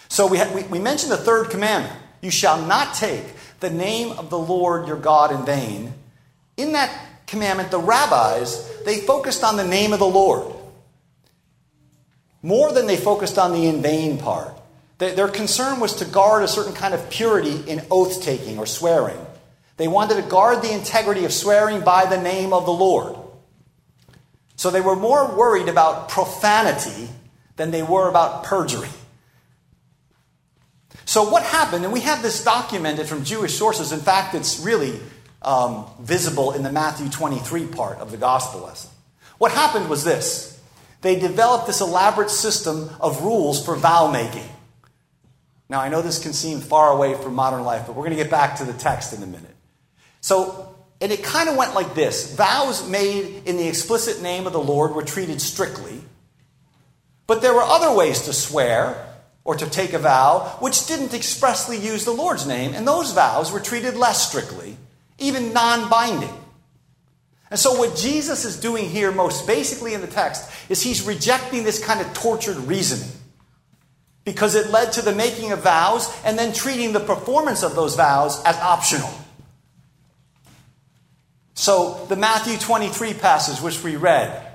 So 0.07 0.27
we, 0.27 0.37
ha- 0.37 0.53
we, 0.55 0.63
we 0.63 0.79
mentioned 0.79 1.11
the 1.11 1.17
third 1.17 1.49
commandment 1.49 1.99
you 2.21 2.31
shall 2.31 2.65
not 2.65 2.93
take 2.95 3.25
the 3.59 3.69
name 3.69 4.17
of 4.17 4.29
the 4.29 4.39
Lord 4.39 4.87
your 4.87 4.95
God 4.95 5.33
in 5.33 5.45
vain. 5.45 5.93
In 6.55 6.71
that 6.71 7.09
commandment, 7.33 7.71
the 7.71 7.79
rabbis, 7.79 8.83
they 8.85 8.99
focused 8.99 9.43
on 9.43 9.57
the 9.57 9.67
name 9.67 9.91
of 9.91 9.99
the 9.99 10.05
Lord 10.05 10.53
more 12.43 12.71
than 12.71 12.85
they 12.85 12.97
focused 12.97 13.39
on 13.39 13.53
the 13.53 13.65
in 13.65 13.81
vain 13.81 14.19
part. 14.19 14.55
Their 14.99 15.27
concern 15.27 15.79
was 15.79 15.95
to 15.95 16.05
guard 16.05 16.43
a 16.43 16.47
certain 16.47 16.73
kind 16.73 16.93
of 16.93 17.09
purity 17.09 17.67
in 17.67 17.81
oath 17.89 18.21
taking 18.21 18.59
or 18.59 18.65
swearing. 18.65 19.17
They 19.77 19.87
wanted 19.87 20.21
to 20.21 20.29
guard 20.29 20.61
the 20.61 20.71
integrity 20.71 21.25
of 21.25 21.33
swearing 21.33 21.81
by 21.81 22.05
the 22.05 22.21
name 22.21 22.53
of 22.53 22.65
the 22.65 22.71
Lord. 22.71 23.17
So 24.55 24.69
they 24.69 24.81
were 24.81 24.95
more 24.95 25.35
worried 25.35 25.67
about 25.67 26.09
profanity 26.09 27.09
than 27.55 27.71
they 27.71 27.81
were 27.81 28.07
about 28.07 28.43
perjury. 28.43 28.89
So, 31.05 31.29
what 31.29 31.43
happened, 31.43 31.83
and 31.83 31.91
we 31.91 32.01
have 32.01 32.21
this 32.21 32.43
documented 32.43 33.07
from 33.07 33.25
Jewish 33.25 33.55
sources. 33.55 33.91
In 33.91 33.99
fact, 33.99 34.35
it's 34.35 34.59
really 34.59 34.99
um, 35.43 35.85
visible 35.99 36.53
in 36.53 36.63
the 36.63 36.71
Matthew 36.71 37.09
23 37.09 37.67
part 37.67 37.99
of 37.99 38.11
the 38.11 38.17
gospel 38.17 38.61
lesson. 38.61 38.89
What 39.37 39.51
happened 39.51 39.89
was 39.89 40.03
this 40.03 40.53
they 41.01 41.19
developed 41.19 41.67
this 41.67 41.81
elaborate 41.81 42.29
system 42.29 42.89
of 43.01 43.23
rules 43.23 43.63
for 43.63 43.75
vow 43.75 44.09
making. 44.09 44.49
Now, 45.67 45.81
I 45.81 45.89
know 45.89 46.01
this 46.01 46.21
can 46.21 46.33
seem 46.33 46.61
far 46.61 46.91
away 46.91 47.15
from 47.15 47.33
modern 47.33 47.63
life, 47.63 47.87
but 47.87 47.95
we're 47.95 48.05
going 48.05 48.17
to 48.17 48.23
get 48.23 48.31
back 48.31 48.57
to 48.57 48.63
the 48.63 48.73
text 48.73 49.11
in 49.11 49.21
a 49.21 49.25
minute. 49.25 49.55
So, 50.21 50.75
and 51.01 51.11
it 51.11 51.23
kind 51.23 51.49
of 51.49 51.57
went 51.57 51.75
like 51.75 51.93
this 51.93 52.33
vows 52.35 52.87
made 52.87 53.43
in 53.45 53.57
the 53.57 53.67
explicit 53.67 54.21
name 54.21 54.47
of 54.47 54.53
the 54.53 54.61
Lord 54.61 54.93
were 54.93 55.03
treated 55.03 55.41
strictly, 55.41 56.01
but 57.27 57.41
there 57.41 57.53
were 57.53 57.63
other 57.63 57.93
ways 57.93 58.21
to 58.23 58.33
swear 58.33 59.13
or 59.43 59.55
to 59.55 59.69
take 59.69 59.91
a 59.91 59.99
vow 59.99 60.57
which 60.59 60.87
didn't 60.87 61.13
expressly 61.13 61.77
use 61.77 62.05
the 62.05 62.11
Lord's 62.11 62.47
name, 62.47 62.73
and 62.73 62.87
those 62.87 63.11
vows 63.11 63.51
were 63.51 63.59
treated 63.59 63.97
less 63.97 64.25
strictly 64.25 64.77
even 65.23 65.53
non 65.53 65.89
binding. 65.89 66.33
And 67.49 67.59
so, 67.59 67.77
what 67.77 67.95
Jesus 67.95 68.45
is 68.45 68.59
doing 68.59 68.89
here, 68.89 69.11
most 69.11 69.45
basically 69.45 69.93
in 69.93 70.01
the 70.01 70.07
text, 70.07 70.49
is 70.69 70.81
he's 70.81 71.05
rejecting 71.05 71.63
this 71.63 71.83
kind 71.83 72.01
of 72.01 72.13
tortured 72.13 72.57
reasoning 72.57 73.15
because 74.25 74.55
it 74.55 74.71
led 74.71 74.93
to 74.93 75.01
the 75.01 75.13
making 75.13 75.51
of 75.51 75.59
vows 75.59 76.11
and 76.25 76.37
then 76.37 76.53
treating 76.53 76.93
the 76.93 76.99
performance 76.99 77.61
of 77.63 77.75
those 77.75 77.95
vows 77.95 78.41
as 78.43 78.55
optional. 78.57 79.09
So, 81.53 82.05
the 82.09 82.15
Matthew 82.15 82.57
23 82.57 83.13
passage, 83.13 83.61
which 83.61 83.83
we 83.83 83.95
read, 83.95 84.47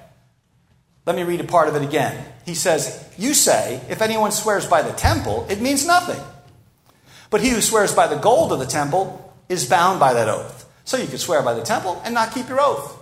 let 1.07 1.15
me 1.15 1.23
read 1.23 1.41
a 1.41 1.45
part 1.45 1.69
of 1.69 1.77
it 1.77 1.83
again. 1.83 2.25
He 2.45 2.55
says, 2.55 3.09
You 3.17 3.33
say, 3.33 3.81
if 3.89 4.03
anyone 4.03 4.33
swears 4.33 4.67
by 4.67 4.83
the 4.83 4.93
temple, 4.93 5.47
it 5.49 5.61
means 5.61 5.87
nothing. 5.87 6.21
But 7.31 7.43
he 7.43 7.51
who 7.51 7.61
swears 7.61 7.95
by 7.95 8.09
the 8.09 8.17
gold 8.17 8.53
of 8.53 8.59
the 8.59 8.67
temple 8.67 9.28
is 9.49 9.69
bound 9.69 10.01
by 10.01 10.15
that 10.15 10.29
oath. 10.29 10.71
So 10.85 10.97
you 10.97 11.07
could 11.07 11.21
swear 11.21 11.43
by 11.43 11.55
the 11.55 11.63
temple 11.63 12.01
and 12.05 12.15
not 12.15 12.33
keep 12.33 12.49
your 12.49 12.61
oath. 12.61 12.99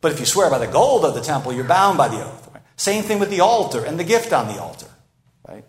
But 0.00 0.12
if 0.12 0.20
you 0.20 0.26
swear 0.26 0.50
by 0.50 0.58
the 0.58 0.66
gold 0.66 1.04
of 1.04 1.14
the 1.14 1.20
temple, 1.20 1.52
you're 1.52 1.64
bound 1.64 1.98
by 1.98 2.08
the 2.08 2.24
oath. 2.24 2.50
Right? 2.52 2.62
Same 2.76 3.02
thing 3.02 3.18
with 3.18 3.30
the 3.30 3.40
altar 3.40 3.84
and 3.84 3.98
the 3.98 4.04
gift 4.04 4.32
on 4.32 4.48
the 4.48 4.60
altar. 4.60 4.86
Right? 5.48 5.64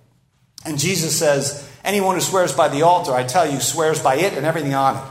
And 0.65 0.77
Jesus 0.77 1.17
says, 1.17 1.69
anyone 1.83 2.15
who 2.15 2.21
swears 2.21 2.53
by 2.53 2.67
the 2.67 2.81
altar, 2.81 3.13
I 3.13 3.23
tell 3.23 3.49
you, 3.49 3.59
swears 3.59 4.01
by 4.01 4.15
it 4.15 4.33
and 4.33 4.45
everything 4.45 4.73
on 4.73 4.97
it. 4.97 5.03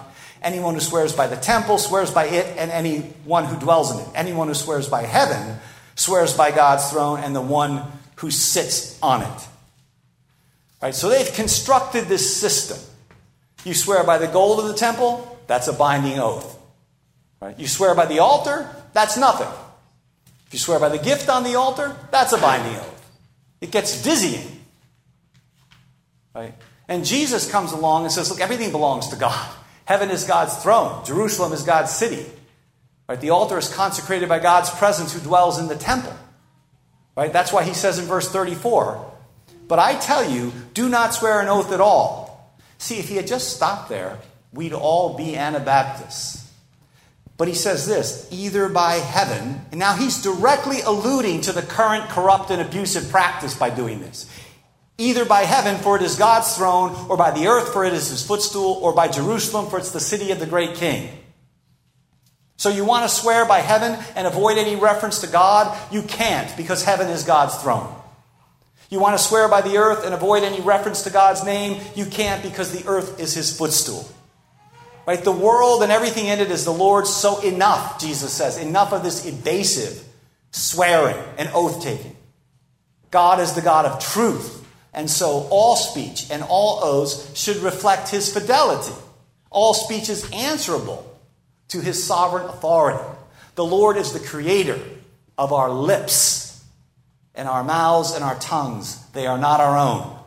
Anyone 0.43 0.75
who 0.75 0.81
swears 0.81 1.15
by 1.15 1.27
the 1.27 1.37
temple 1.37 1.79
swears 1.79 2.11
by 2.11 2.27
it 2.27 2.47
and 2.59 2.71
anyone 2.71 3.47
who 3.47 3.57
dwells 3.59 3.95
in 3.95 4.01
it. 4.01 4.09
Anyone 4.15 4.49
who 4.49 4.55
swears 4.55 4.89
by 4.89 5.03
heaven 5.03 5.59
swears 5.95 6.37
by 6.37 6.51
God's 6.51 6.91
throne 6.91 7.21
and 7.21 7.35
the 7.35 7.41
one 7.41 7.83
who 8.17 8.31
sits 8.31 8.99
on 9.03 9.23
it. 9.23 9.49
Right? 10.83 10.95
So 10.95 11.09
they've 11.09 11.33
constructed 11.33 12.07
this 12.07 12.37
system 12.37 12.79
you 13.65 13.75
swear 13.75 14.05
by 14.05 14.19
the 14.19 14.27
gold 14.27 14.61
of 14.61 14.69
the 14.69 14.75
temple, 14.75 15.39
that's 15.47 15.69
a 15.69 15.73
binding 15.73 16.19
oath. 16.19 16.59
Right? 17.41 17.59
You 17.59 17.67
swear 17.67 17.95
by 17.95 18.07
the 18.07 18.21
altar, 18.21 18.69
that's 18.93 19.17
nothing. 19.17 19.49
If 20.47 20.53
you 20.53 20.59
swear 20.59 20.79
by 20.79 20.89
the 20.89 20.99
gift 20.99 21.29
on 21.29 21.45
the 21.45 21.57
altar, 21.57 21.97
that's 22.11 22.33
a 22.33 22.39
binding 22.39 22.77
oath. 22.77 23.13
It 23.61 23.71
gets 23.71 24.03
dizzying. 24.03 24.61
Right? 26.35 26.55
And 26.89 27.05
Jesus 27.05 27.51
comes 27.51 27.73
along 27.73 28.05
and 28.05 28.13
says, 28.13 28.31
Look, 28.31 28.41
everything 28.41 28.71
belongs 28.71 29.09
to 29.09 29.17
God. 29.17 29.51
Heaven 29.87 30.11
is 30.11 30.25
God's 30.25 30.57
throne, 30.57 31.05
Jerusalem 31.05 31.53
is 31.53 31.63
God's 31.63 31.91
city. 31.91 32.25
Right? 33.09 33.21
The 33.21 33.31
altar 33.31 33.59
is 33.59 33.73
consecrated 33.73 34.29
by 34.29 34.39
God's 34.39 34.71
presence 34.71 35.13
who 35.13 35.21
dwells 35.21 35.59
in 35.59 35.69
the 35.69 35.77
temple. 35.77 36.15
Right? 37.17 37.33
That's 37.33 37.53
why 37.53 37.65
he 37.65 37.75
says 37.75 37.99
in 37.99 38.07
verse 38.07 38.31
34, 38.31 39.13
But 39.69 39.79
I 39.79 39.95
tell 39.99 40.29
you, 40.29 40.53
do 40.73 40.89
not 40.89 41.15
swear 41.15 41.41
an 41.41 41.49
oath 41.49 41.71
at 41.73 41.81
all 41.81 42.24
See, 42.79 42.99
if 42.99 43.09
he 43.09 43.17
had 43.17 43.27
just 43.27 43.57
stopped 43.57 43.89
there, 43.89 44.19
we'd 44.53 44.73
all 44.73 45.17
be 45.17 45.37
Anabaptists. 45.37 46.45
But 47.37 47.49
he 47.49 47.55
says 47.55 47.87
this 47.87 48.29
either 48.31 48.69
by 48.69 48.95
heaven, 48.95 49.61
and 49.71 49.81
now 49.81 49.97
he's 49.97 50.23
directly 50.23 50.81
alluding 50.83 51.43
to 51.43 51.53
the 51.53 51.63
current 51.63 52.09
corrupt 52.09 52.51
and 52.51 52.63
abusive 52.63 53.11
practice 53.11 53.55
by 53.57 53.71
doing 53.71 54.01
this. 54.01 54.31
Either 54.97 55.25
by 55.25 55.41
heaven, 55.41 55.77
for 55.83 55.97
it 55.97 56.03
is 56.03 56.15
God's 56.15 56.57
throne, 56.57 56.95
or 57.09 57.17
by 57.17 57.33
the 57.33 57.49
earth, 57.49 57.73
for 57.73 57.85
it 57.85 57.93
is 57.93 58.11
his 58.11 58.25
footstool, 58.25 58.79
or 58.81 58.95
by 58.95 59.09
Jerusalem, 59.09 59.69
for 59.69 59.79
it's 59.79 59.91
the 59.91 59.99
city 59.99 60.31
of 60.31 60.39
the 60.39 60.47
great 60.47 60.77
king. 60.77 61.09
So 62.57 62.69
you 62.69 62.85
want 62.85 63.03
to 63.03 63.15
swear 63.15 63.45
by 63.45 63.59
heaven 63.59 63.99
and 64.15 64.29
avoid 64.29 64.57
any 64.57 64.77
reference 64.77 65.21
to 65.23 65.27
God? 65.27 65.77
You 65.93 66.03
can't, 66.03 66.57
because 66.57 66.85
heaven 66.85 67.09
is 67.09 67.25
God's 67.25 67.57
throne. 67.57 67.93
You 68.95 69.01
want 69.01 69.19
to 69.19 69.25
swear 69.25 69.49
by 69.49 69.61
the 69.61 69.79
earth 69.79 70.05
and 70.05 70.15
avoid 70.15 70.45
any 70.45 70.61
reference 70.61 71.03
to 71.03 71.11
God's 71.11 71.43
name? 71.43 71.83
You 71.97 72.07
can't 72.07 72.45
because 72.45 72.71
the 72.71 72.89
earth 72.89 73.19
is 73.19 73.35
his 73.35 73.59
footstool. 73.59 74.09
Right? 75.05 75.19
The 75.25 75.33
world 75.33 75.83
and 75.83 75.91
everything 75.91 76.27
in 76.27 76.39
it 76.39 76.49
is 76.53 76.65
the 76.65 76.73
Lord's, 76.73 77.13
so 77.13 77.41
enough, 77.41 78.01
Jesus 78.01 78.33
says. 78.33 78.57
Enough 78.57 78.93
of 78.93 79.03
this 79.03 79.27
evasive 79.27 80.07
swearing 80.53 81.17
and 81.39 81.51
oath 81.55 81.83
taking. 81.83 82.15
God 83.11 83.41
is 83.41 83.55
the 83.55 83.63
God 83.63 83.85
of 83.85 83.99
truth, 83.99 84.65
and 84.93 85.11
so 85.11 85.49
all 85.51 85.75
speech 85.75 86.31
and 86.31 86.45
all 86.45 86.79
oaths 86.85 87.37
should 87.37 87.57
reflect 87.57 88.11
his 88.11 88.33
fidelity. 88.33 88.95
All 89.51 89.75
speech 89.75 90.09
is 90.09 90.31
answerable 90.31 91.19
to 91.71 91.81
his 91.81 92.05
sovereign 92.05 92.45
authority. 92.45 93.03
The 93.57 93.65
Lord 93.65 93.97
is 93.97 94.13
the 94.13 94.21
creator 94.21 94.79
of 95.37 95.53
our 95.53 95.69
lips 95.69 96.44
and 97.35 97.49
our 97.49 97.65
mouths 97.65 98.15
and 98.15 98.23
our 98.23 98.39
tongues. 98.39 99.05
They 99.11 99.27
are 99.27 99.39
not 99.39 99.61
our 99.61 99.77
own. 99.77 100.19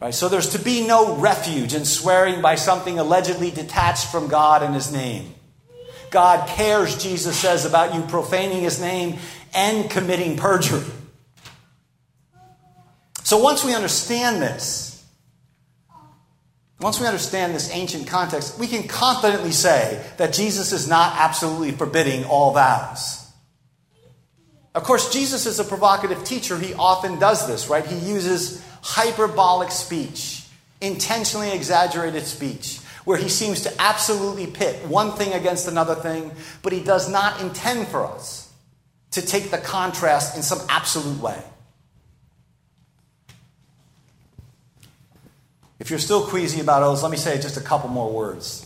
Right? 0.00 0.14
So 0.14 0.28
there's 0.28 0.50
to 0.50 0.58
be 0.58 0.86
no 0.86 1.16
refuge 1.16 1.74
in 1.74 1.84
swearing 1.84 2.40
by 2.40 2.54
something 2.54 2.98
allegedly 2.98 3.50
detached 3.50 4.06
from 4.10 4.28
God 4.28 4.62
and 4.62 4.74
His 4.74 4.92
name. 4.92 5.34
God 6.10 6.48
cares, 6.48 7.02
Jesus 7.02 7.36
says, 7.36 7.64
about 7.64 7.94
you 7.94 8.02
profaning 8.02 8.62
His 8.62 8.80
name 8.80 9.18
and 9.54 9.90
committing 9.90 10.36
perjury. 10.36 10.84
So 13.24 13.38
once 13.38 13.64
we 13.64 13.74
understand 13.74 14.40
this, 14.40 15.04
once 16.80 17.00
we 17.00 17.06
understand 17.06 17.54
this 17.54 17.70
ancient 17.72 18.06
context, 18.06 18.58
we 18.58 18.68
can 18.68 18.86
confidently 18.86 19.50
say 19.50 20.02
that 20.16 20.32
Jesus 20.32 20.72
is 20.72 20.88
not 20.88 21.14
absolutely 21.16 21.72
forbidding 21.72 22.24
all 22.24 22.54
vows. 22.54 23.17
Of 24.78 24.84
course, 24.84 25.12
Jesus 25.12 25.44
is 25.44 25.58
a 25.58 25.64
provocative 25.64 26.22
teacher. 26.22 26.56
He 26.56 26.72
often 26.72 27.18
does 27.18 27.48
this, 27.48 27.68
right? 27.68 27.84
He 27.84 27.96
uses 27.96 28.64
hyperbolic 28.80 29.72
speech, 29.72 30.44
intentionally 30.80 31.50
exaggerated 31.50 32.24
speech, 32.24 32.78
where 33.04 33.18
he 33.18 33.28
seems 33.28 33.62
to 33.62 33.72
absolutely 33.80 34.46
pit 34.46 34.86
one 34.86 35.10
thing 35.10 35.32
against 35.32 35.66
another 35.66 35.96
thing, 35.96 36.30
but 36.62 36.72
he 36.72 36.80
does 36.80 37.10
not 37.10 37.40
intend 37.40 37.88
for 37.88 38.06
us 38.06 38.52
to 39.10 39.20
take 39.20 39.50
the 39.50 39.58
contrast 39.58 40.36
in 40.36 40.44
some 40.44 40.60
absolute 40.68 41.20
way. 41.20 41.42
If 45.80 45.90
you're 45.90 45.98
still 45.98 46.24
queasy 46.24 46.60
about 46.60 46.84
oaths, 46.84 47.02
let 47.02 47.10
me 47.10 47.16
say 47.16 47.40
just 47.40 47.56
a 47.56 47.62
couple 47.62 47.88
more 47.90 48.12
words. 48.12 48.64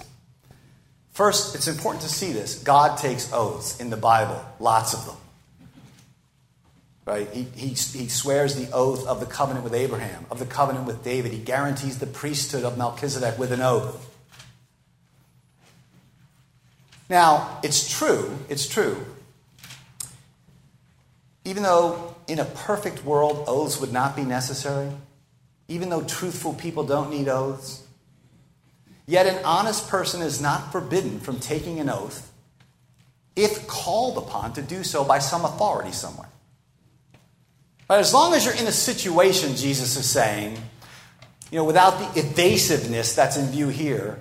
First, 1.12 1.54
it's 1.54 1.68
important 1.68 2.02
to 2.02 2.10
see 2.10 2.32
this. 2.32 2.62
God 2.62 2.98
takes 2.98 3.32
oaths 3.32 3.80
in 3.80 3.88
the 3.88 3.96
Bible, 3.96 4.44
lots 4.60 4.92
of 4.92 5.06
them. 5.06 5.16
Right? 7.04 7.28
He, 7.32 7.42
he, 7.56 7.68
he 7.68 8.08
swears 8.08 8.54
the 8.54 8.70
oath 8.72 9.06
of 9.06 9.18
the 9.18 9.26
covenant 9.26 9.64
with 9.64 9.74
Abraham, 9.74 10.24
of 10.30 10.38
the 10.38 10.46
covenant 10.46 10.86
with 10.86 11.02
David. 11.02 11.32
He 11.32 11.38
guarantees 11.38 11.98
the 11.98 12.06
priesthood 12.06 12.64
of 12.64 12.78
Melchizedek 12.78 13.38
with 13.38 13.50
an 13.50 13.60
oath. 13.60 14.08
Now, 17.08 17.58
it's 17.62 17.90
true, 17.90 18.38
it's 18.48 18.66
true. 18.66 19.04
Even 21.44 21.62
though 21.64 22.14
in 22.28 22.38
a 22.38 22.44
perfect 22.44 23.04
world 23.04 23.44
oaths 23.48 23.80
would 23.80 23.92
not 23.92 24.14
be 24.14 24.22
necessary, 24.22 24.90
even 25.68 25.88
though 25.88 26.02
truthful 26.04 26.54
people 26.54 26.84
don't 26.84 27.10
need 27.10 27.28
oaths, 27.28 27.82
yet 29.06 29.26
an 29.26 29.44
honest 29.44 29.88
person 29.88 30.22
is 30.22 30.40
not 30.40 30.70
forbidden 30.70 31.18
from 31.18 31.40
taking 31.40 31.80
an 31.80 31.90
oath 31.90 32.32
if 33.34 33.66
called 33.66 34.18
upon 34.18 34.52
to 34.52 34.62
do 34.62 34.84
so 34.84 35.04
by 35.04 35.18
some 35.18 35.44
authority 35.44 35.92
somewhere. 35.92 36.28
But 37.92 38.00
as 38.00 38.14
long 38.14 38.32
as 38.32 38.46
you're 38.46 38.54
in 38.54 38.66
a 38.66 38.72
situation, 38.72 39.54
Jesus 39.54 39.98
is 39.98 40.08
saying, 40.08 40.56
you 41.50 41.58
know, 41.58 41.64
without 41.64 41.98
the 41.98 42.20
evasiveness 42.20 43.14
that's 43.14 43.36
in 43.36 43.48
view 43.48 43.68
here, 43.68 44.18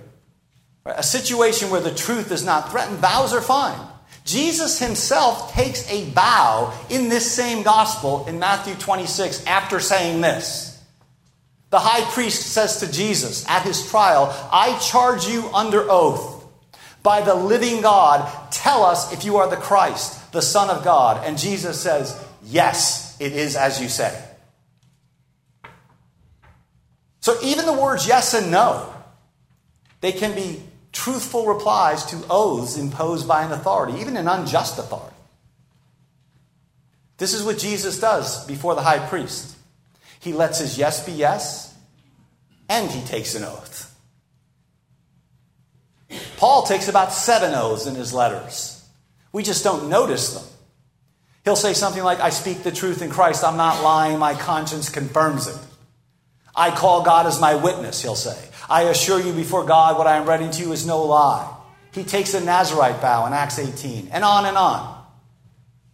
right, 0.84 0.94
a 0.98 1.02
situation 1.02 1.70
where 1.70 1.80
the 1.80 1.94
truth 1.94 2.30
is 2.32 2.44
not 2.44 2.70
threatened, 2.70 2.98
vows 2.98 3.32
are 3.32 3.40
fine. 3.40 3.80
Jesus 4.26 4.78
himself 4.78 5.54
takes 5.54 5.90
a 5.90 6.04
vow 6.10 6.78
in 6.90 7.08
this 7.08 7.32
same 7.32 7.62
gospel 7.62 8.26
in 8.26 8.38
Matthew 8.38 8.74
26 8.74 9.46
after 9.46 9.80
saying 9.80 10.20
this. 10.20 10.78
The 11.70 11.78
high 11.78 12.04
priest 12.10 12.52
says 12.52 12.76
to 12.80 12.92
Jesus 12.92 13.48
at 13.48 13.62
his 13.62 13.88
trial, 13.88 14.26
I 14.52 14.78
charge 14.80 15.26
you 15.26 15.48
under 15.54 15.90
oath 15.90 16.44
by 17.02 17.22
the 17.22 17.34
living 17.34 17.80
God, 17.80 18.52
tell 18.52 18.84
us 18.84 19.14
if 19.14 19.24
you 19.24 19.38
are 19.38 19.48
the 19.48 19.56
Christ, 19.56 20.30
the 20.30 20.42
Son 20.42 20.68
of 20.68 20.84
God. 20.84 21.26
And 21.26 21.38
Jesus 21.38 21.80
says, 21.80 22.22
Yes, 22.44 23.11
it 23.22 23.32
is 23.32 23.56
as 23.56 23.80
you 23.80 23.88
say. 23.88 24.12
So 27.20 27.38
even 27.42 27.66
the 27.66 27.72
words 27.72 28.06
yes 28.06 28.34
and 28.34 28.50
no, 28.50 28.92
they 30.00 30.10
can 30.10 30.34
be 30.34 30.60
truthful 30.90 31.46
replies 31.46 32.04
to 32.06 32.20
oaths 32.28 32.76
imposed 32.76 33.28
by 33.28 33.44
an 33.44 33.52
authority, 33.52 34.00
even 34.00 34.16
an 34.16 34.26
unjust 34.26 34.78
authority. 34.78 35.16
This 37.18 37.32
is 37.32 37.44
what 37.44 37.58
Jesus 37.58 38.00
does 38.00 38.44
before 38.46 38.74
the 38.74 38.82
high 38.82 38.98
priest. 38.98 39.56
He 40.18 40.32
lets 40.32 40.58
his 40.58 40.76
yes 40.76 41.06
be 41.06 41.12
yes, 41.12 41.72
and 42.68 42.90
he 42.90 43.00
takes 43.06 43.36
an 43.36 43.44
oath. 43.44 43.88
Paul 46.36 46.64
takes 46.64 46.88
about 46.88 47.12
seven 47.12 47.54
oaths 47.54 47.86
in 47.86 47.94
his 47.94 48.12
letters. 48.12 48.84
We 49.32 49.44
just 49.44 49.62
don't 49.62 49.88
notice 49.88 50.34
them. 50.34 50.51
He'll 51.44 51.56
say 51.56 51.74
something 51.74 52.02
like, 52.04 52.20
I 52.20 52.30
speak 52.30 52.62
the 52.62 52.70
truth 52.70 53.02
in 53.02 53.10
Christ. 53.10 53.44
I'm 53.44 53.56
not 53.56 53.82
lying. 53.82 54.18
My 54.18 54.34
conscience 54.34 54.88
confirms 54.88 55.48
it. 55.48 55.58
I 56.54 56.70
call 56.70 57.02
God 57.02 57.26
as 57.26 57.40
my 57.40 57.54
witness, 57.54 58.02
he'll 58.02 58.14
say. 58.14 58.38
I 58.68 58.82
assure 58.82 59.20
you 59.20 59.32
before 59.32 59.64
God 59.64 59.98
what 59.98 60.06
I 60.06 60.16
am 60.16 60.26
writing 60.26 60.50
to 60.52 60.62
you 60.62 60.72
is 60.72 60.86
no 60.86 61.02
lie. 61.02 61.52
He 61.92 62.04
takes 62.04 62.34
a 62.34 62.40
Nazarite 62.40 63.00
vow 63.00 63.26
in 63.26 63.32
Acts 63.32 63.58
18, 63.58 64.08
and 64.12 64.24
on 64.24 64.46
and 64.46 64.56
on. 64.56 65.04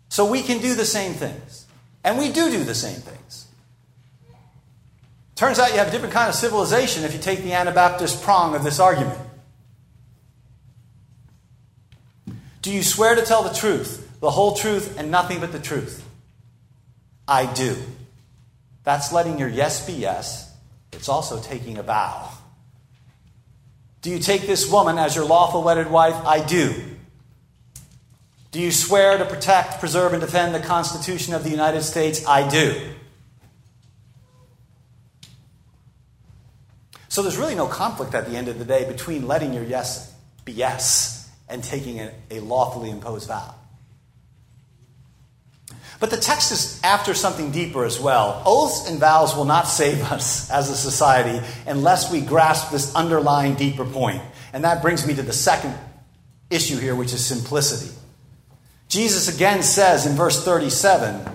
So 0.09 0.31
we 0.31 0.43
can 0.43 0.59
do 0.59 0.75
the 0.75 0.85
same 0.85 1.13
things. 1.13 1.67
And 2.05 2.19
we 2.19 2.31
do 2.31 2.51
do 2.51 2.65
the 2.65 2.75
same 2.75 3.01
things. 3.01 3.47
Turns 5.35 5.59
out 5.59 5.73
you 5.73 5.79
have 5.79 5.89
a 5.89 5.91
different 5.91 6.15
kind 6.15 6.29
of 6.29 6.35
civilization 6.35 7.05
if 7.05 7.13
you 7.13 7.21
take 7.21 7.43
the 7.43 7.53
Anabaptist 7.53 8.23
prong 8.23 8.55
of 8.55 8.65
this 8.65 8.81
argument. 8.81 9.21
Do 12.63 12.73
you 12.73 12.83
swear 12.83 13.15
to 13.15 13.23
tell 13.23 13.43
the 13.43 13.55
truth? 13.55 14.08
The 14.21 14.31
whole 14.31 14.55
truth, 14.55 14.99
and 14.99 15.11
nothing 15.11 15.41
but 15.41 15.53
the 15.53 15.59
truth? 15.59 16.05
I 17.27 17.53
do. 17.53 17.77
That's 18.85 19.13
letting 19.13 19.39
your 19.39 19.49
yes 19.49 19.87
be 19.87 19.93
yes. 19.93 20.55
It's 20.93 21.09
also 21.09 21.41
taking 21.41 21.79
a 21.79 21.83
vow. 21.83 22.31
Do 24.01 24.11
you 24.11 24.19
take 24.19 24.43
this 24.43 24.71
woman 24.71 24.99
as 24.99 25.15
your 25.15 25.25
lawful 25.25 25.63
wedded 25.63 25.91
wife? 25.91 26.15
I 26.25 26.45
do. 26.45 26.75
Do 28.51 28.61
you 28.61 28.73
swear 28.73 29.19
to 29.19 29.25
protect, 29.25 29.81
preserve, 29.81 30.13
and 30.13 30.23
defend 30.23 30.55
the 30.55 30.61
Constitution 30.61 31.35
of 31.35 31.45
the 31.45 31.51
United 31.51 31.83
States? 31.83 32.27
I 32.27 32.49
do. 32.49 32.95
So 37.09 37.23
there's 37.23 37.37
really 37.37 37.55
no 37.55 37.67
conflict 37.67 38.15
at 38.15 38.31
the 38.31 38.37
end 38.37 38.49
of 38.49 38.59
the 38.59 38.65
day 38.65 38.87
between 38.87 39.27
letting 39.27 39.53
your 39.53 39.65
yes 39.65 40.15
be 40.45 40.53
yes 40.53 41.29
and 41.49 41.65
taking 41.65 42.01
a, 42.31 42.41
lawfully 42.41 42.91
imposed 42.91 43.29
vow. 43.29 43.55
But 46.01 46.11
the 46.11 46.17
text 46.17 46.53
is 46.53 46.81
after 46.85 47.13
something 47.13 47.51
deeper 47.51 47.85
as 47.85 47.99
well. 47.99 48.43
Oaths 48.47 48.89
and 48.89 49.01
vows 49.01 49.35
will 49.35 49.45
not 49.45 49.67
save 49.67 50.01
us 50.13 50.51
as 50.51 50.71
a 50.71 50.77
society 50.77 51.45
unless 51.67 52.11
we 52.11 52.21
grasp 52.21 52.71
this 52.71 52.95
underlying 52.95 53.55
deeper 53.55 53.85
point. 53.85 54.23
And 54.53 54.65
that 54.65 54.83
brings 54.83 55.07
me 55.07 55.15
to 55.15 55.23
the 55.23 55.33
second 55.33 55.75
issue 56.51 56.79
here, 56.79 56.95
which 56.95 57.13
is 57.13 57.25
simplicity. 57.25 57.95
Jesus 58.89 59.35
again 59.35 59.63
says 59.63 60.07
in 60.07 60.15
verse 60.15 60.45
37, 60.45 61.33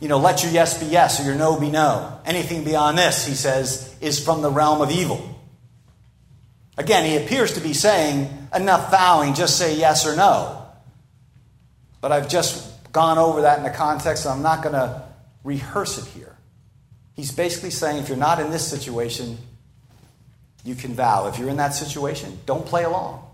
you 0.00 0.08
know, 0.08 0.18
let 0.18 0.42
your 0.42 0.52
yes 0.52 0.78
be 0.78 0.86
yes 0.86 1.20
or 1.20 1.24
your 1.24 1.34
no 1.34 1.58
be 1.58 1.70
no. 1.70 2.20
Anything 2.24 2.64
beyond 2.64 2.98
this, 2.98 3.26
he 3.26 3.34
says, 3.34 3.94
is 4.00 4.22
from 4.22 4.42
the 4.42 4.50
realm 4.50 4.80
of 4.80 4.90
evil. 4.90 5.26
Again, 6.76 7.04
he 7.04 7.16
appears 7.16 7.54
to 7.54 7.60
be 7.60 7.74
saying, 7.74 8.48
enough 8.54 8.90
vowing, 8.90 9.34
just 9.34 9.58
say 9.58 9.76
yes 9.76 10.06
or 10.06 10.16
no. 10.16 10.66
But 12.00 12.12
I've 12.12 12.28
just 12.28 12.69
gone 12.92 13.18
over 13.18 13.42
that 13.42 13.58
in 13.58 13.64
the 13.64 13.70
context, 13.70 14.24
and 14.24 14.34
I'm 14.34 14.42
not 14.42 14.62
going 14.62 14.74
to 14.74 15.02
rehearse 15.44 15.98
it 15.98 16.06
here. 16.06 16.36
He's 17.14 17.32
basically 17.32 17.70
saying 17.70 17.98
if 17.98 18.08
you're 18.08 18.18
not 18.18 18.40
in 18.40 18.50
this 18.50 18.66
situation, 18.66 19.38
you 20.64 20.74
can 20.74 20.94
vow. 20.94 21.28
If 21.28 21.38
you're 21.38 21.48
in 21.48 21.56
that 21.56 21.74
situation, 21.74 22.38
don't 22.46 22.64
play 22.64 22.84
along. 22.84 23.26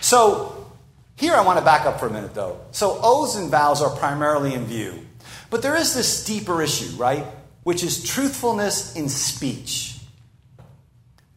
So, 0.00 0.70
here 1.16 1.34
I 1.34 1.42
want 1.42 1.58
to 1.58 1.64
back 1.64 1.84
up 1.84 1.98
for 1.98 2.06
a 2.06 2.10
minute 2.10 2.34
though. 2.34 2.60
So, 2.70 2.98
oaths 3.02 3.36
and 3.36 3.50
vows 3.50 3.82
are 3.82 3.94
primarily 3.96 4.54
in 4.54 4.64
view. 4.64 5.06
But 5.50 5.62
there 5.62 5.76
is 5.76 5.94
this 5.94 6.24
deeper 6.24 6.62
issue, 6.62 6.96
right? 6.96 7.24
Which 7.62 7.82
is 7.82 8.04
truthfulness 8.04 8.94
in 8.96 9.08
speech. 9.08 9.98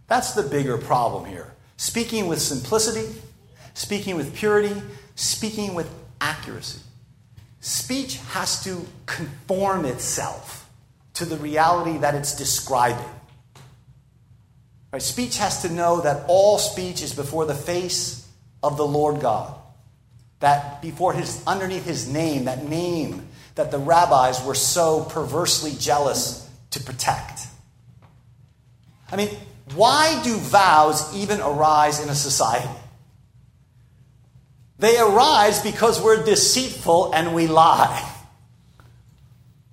That's 0.08 0.34
the 0.34 0.44
bigger 0.44 0.78
problem 0.78 1.26
here. 1.26 1.54
Speaking 1.78 2.28
with 2.28 2.42
simplicity, 2.42 3.10
speaking 3.74 4.16
with 4.16 4.36
purity, 4.36 4.82
speaking 5.16 5.74
with 5.74 5.90
accuracy. 6.22 6.80
Speech 7.60 8.18
has 8.30 8.64
to 8.64 8.88
conform 9.06 9.86
itself 9.86 10.70
to 11.16 11.26
the 11.26 11.38
reality 11.38 11.98
that 11.98 12.16
it's 12.16 12.36
describing. 12.36 13.06
Right? 14.92 15.02
Speech 15.02 15.38
has 15.38 15.62
to 15.64 15.70
know 15.70 16.02
that 16.02 16.26
all 16.28 16.58
speech 16.58 17.02
is 17.02 17.14
before 17.14 17.46
the 17.46 17.56
face 17.56 18.28
of 18.64 18.78
the 18.78 18.86
Lord 18.86 19.22
God. 19.22 19.54
That 20.40 20.82
before 20.82 21.14
his 21.14 21.44
underneath 21.46 21.86
his 21.86 22.12
name, 22.12 22.46
that 22.46 22.68
name 22.68 23.28
that 23.56 23.70
the 23.70 23.78
rabbis 23.78 24.44
were 24.44 24.56
so 24.56 25.04
perversely 25.04 25.74
jealous 25.78 26.50
to 26.72 26.80
protect. 26.80 27.48
I 29.12 29.18
mean, 29.18 29.30
why 29.76 30.22
do 30.24 30.36
vows 30.38 31.16
even 31.16 31.42
arise 31.42 32.02
in 32.02 32.10
a 32.10 32.16
society? 32.16 32.81
They 34.82 35.00
arise 35.00 35.62
because 35.62 36.02
we're 36.02 36.26
deceitful 36.26 37.14
and 37.14 37.36
we 37.36 37.46
lie. 37.46 38.12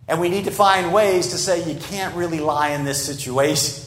And 0.06 0.20
we 0.20 0.28
need 0.28 0.44
to 0.44 0.50
find 0.50 0.92
ways 0.92 1.28
to 1.28 1.38
say 1.38 1.66
you 1.72 1.80
can't 1.80 2.14
really 2.14 2.40
lie 2.40 2.72
in 2.72 2.84
this 2.84 3.02
situation. 3.02 3.86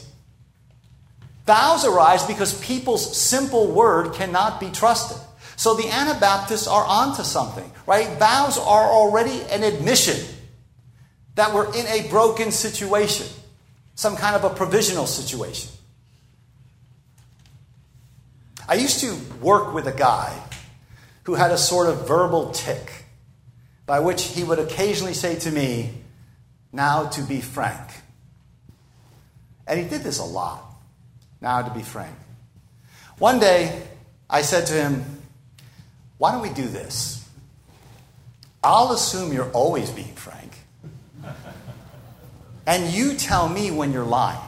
Vows 1.46 1.84
arise 1.84 2.24
because 2.26 2.60
people's 2.60 3.16
simple 3.16 3.68
word 3.68 4.14
cannot 4.14 4.58
be 4.58 4.68
trusted. 4.70 5.16
So 5.54 5.74
the 5.74 5.88
Anabaptists 5.88 6.66
are 6.66 6.84
onto 6.84 7.22
something, 7.22 7.70
right? 7.86 8.08
Vows 8.18 8.58
are 8.58 8.90
already 8.90 9.42
an 9.52 9.62
admission 9.62 10.26
that 11.36 11.54
we're 11.54 11.72
in 11.72 11.86
a 11.86 12.08
broken 12.08 12.50
situation, 12.50 13.28
some 13.94 14.16
kind 14.16 14.34
of 14.34 14.42
a 14.42 14.50
provisional 14.52 15.06
situation. 15.06 15.70
I 18.68 18.74
used 18.74 18.98
to 19.00 19.16
work 19.40 19.72
with 19.72 19.86
a 19.86 19.92
guy 19.92 20.36
who 21.24 21.34
had 21.34 21.50
a 21.50 21.58
sort 21.58 21.88
of 21.88 22.06
verbal 22.06 22.50
tic 22.50 23.04
by 23.86 24.00
which 24.00 24.24
he 24.24 24.44
would 24.44 24.58
occasionally 24.58 25.14
say 25.14 25.36
to 25.36 25.50
me, 25.50 25.90
now 26.72 27.06
to 27.08 27.22
be 27.22 27.40
frank. 27.40 27.90
And 29.66 29.78
he 29.78 29.88
did 29.88 30.02
this 30.02 30.18
a 30.18 30.24
lot. 30.24 30.64
Now 31.40 31.62
to 31.62 31.72
be 31.74 31.82
frank. 31.82 32.16
One 33.18 33.38
day, 33.38 33.82
I 34.28 34.42
said 34.42 34.66
to 34.66 34.74
him, 34.74 35.04
Why 36.18 36.32
don't 36.32 36.42
we 36.42 36.50
do 36.50 36.66
this? 36.66 37.28
I'll 38.64 38.92
assume 38.92 39.32
you're 39.32 39.50
always 39.50 39.90
being 39.90 40.14
frank. 40.14 40.52
And 42.66 42.92
you 42.92 43.14
tell 43.14 43.48
me 43.48 43.70
when 43.70 43.92
you're 43.92 44.04
lying. 44.04 44.40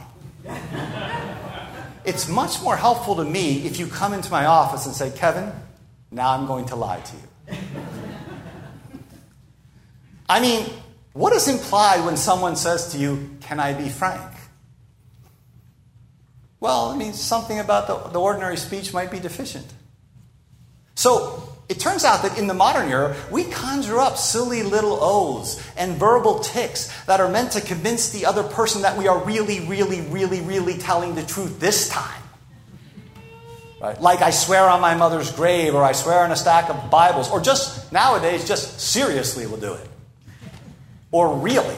It's 2.05 2.29
much 2.29 2.61
more 2.61 2.77
helpful 2.77 3.15
to 3.15 3.25
me 3.25 3.65
if 3.65 3.77
you 3.77 3.87
come 3.87 4.13
into 4.13 4.31
my 4.31 4.45
office 4.45 4.85
and 4.85 4.95
say, 4.95 5.11
Kevin, 5.11 5.51
now 6.15 6.31
I'm 6.31 6.47
going 6.47 6.65
to 6.67 6.75
lie 6.77 7.01
to 7.01 7.15
you. 7.17 7.57
I 10.29 10.39
mean, 10.39 10.65
what 11.11 11.33
is 11.33 11.47
implied 11.49 12.05
when 12.05 12.15
someone 12.15 12.55
says 12.55 12.93
to 12.93 12.97
you, 12.97 13.29
Can 13.41 13.59
I 13.59 13.73
be 13.73 13.89
frank? 13.89 14.31
Well, 16.61 16.89
I 16.89 16.97
mean, 16.97 17.13
something 17.13 17.59
about 17.59 17.87
the, 17.87 18.09
the 18.11 18.19
ordinary 18.19 18.57
speech 18.57 18.93
might 18.93 19.11
be 19.11 19.19
deficient. 19.19 19.67
So, 20.95 21.51
it 21.67 21.79
turns 21.79 22.05
out 22.05 22.21
that 22.21 22.37
in 22.37 22.47
the 22.47 22.53
modern 22.53 22.89
era, 22.89 23.15
we 23.29 23.43
conjure 23.43 23.99
up 23.99 24.17
silly 24.17 24.63
little 24.63 24.97
oaths 25.01 25.61
and 25.75 25.97
verbal 25.97 26.39
tics 26.39 26.91
that 27.05 27.19
are 27.19 27.29
meant 27.29 27.51
to 27.53 27.61
convince 27.61 28.11
the 28.11 28.25
other 28.25 28.43
person 28.43 28.83
that 28.83 28.97
we 28.97 29.07
are 29.07 29.17
really, 29.25 29.61
really, 29.61 30.01
really, 30.01 30.41
really 30.41 30.77
telling 30.77 31.15
the 31.15 31.23
truth 31.23 31.59
this 31.59 31.89
time. 31.89 32.21
Right? 33.79 33.99
Like 33.99 34.21
I 34.21 34.31
swear 34.31 34.67
on 34.69 34.81
my 34.81 34.95
mother's 34.95 35.31
grave, 35.31 35.75
or 35.75 35.83
I 35.83 35.91
swear 35.91 36.23
on 36.23 36.31
a 36.31 36.35
stack 36.35 36.69
of 36.69 36.89
Bibles, 36.89 37.29
or 37.29 37.41
just 37.41 37.91
nowadays, 37.91 38.47
just 38.47 38.79
seriously 38.79 39.45
will 39.47 39.57
do 39.57 39.73
it. 39.73 39.87
Or 41.11 41.35
really. 41.35 41.75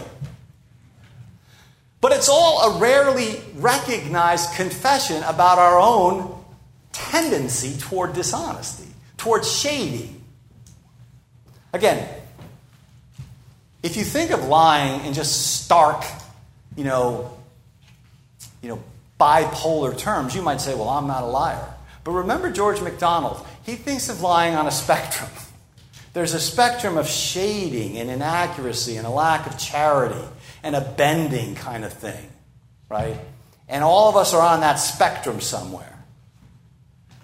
But 1.99 2.11
it's 2.11 2.29
all 2.29 2.71
a 2.71 2.79
rarely 2.79 3.41
recognized 3.55 4.53
confession 4.55 5.23
about 5.23 5.57
our 5.57 5.79
own 5.79 6.35
tendency 6.91 7.77
toward 7.79 8.13
dishonesty 8.13 8.87
towards 9.17 9.51
shady. 9.51 10.15
Again, 11.73 12.07
if 13.83 13.97
you 13.97 14.03
think 14.03 14.31
of 14.31 14.45
lying 14.45 15.05
in 15.05 15.13
just 15.13 15.63
stark, 15.63 16.05
you 16.75 16.83
know, 16.83 17.37
you 18.61 18.69
know, 18.69 18.81
bipolar 19.19 19.97
terms, 19.97 20.35
you 20.35 20.41
might 20.41 20.61
say, 20.61 20.75
well, 20.75 20.89
I'm 20.89 21.07
not 21.07 21.23
a 21.23 21.27
liar. 21.27 21.73
But 22.07 22.13
remember 22.13 22.49
George 22.49 22.79
MacDonald, 22.81 23.45
he 23.63 23.75
thinks 23.75 24.07
of 24.07 24.21
lying 24.21 24.55
on 24.55 24.65
a 24.65 24.71
spectrum. 24.71 25.29
There's 26.13 26.33
a 26.33 26.39
spectrum 26.39 26.97
of 26.97 27.05
shading 27.05 27.97
and 27.97 28.09
inaccuracy 28.09 28.95
and 28.95 29.05
a 29.05 29.09
lack 29.09 29.45
of 29.45 29.59
charity 29.59 30.25
and 30.63 30.73
a 30.73 30.79
bending 30.79 31.55
kind 31.55 31.83
of 31.83 31.91
thing, 31.91 32.31
right? 32.87 33.19
And 33.67 33.83
all 33.83 34.07
of 34.07 34.15
us 34.15 34.33
are 34.33 34.41
on 34.41 34.61
that 34.61 34.75
spectrum 34.75 35.41
somewhere. 35.41 36.01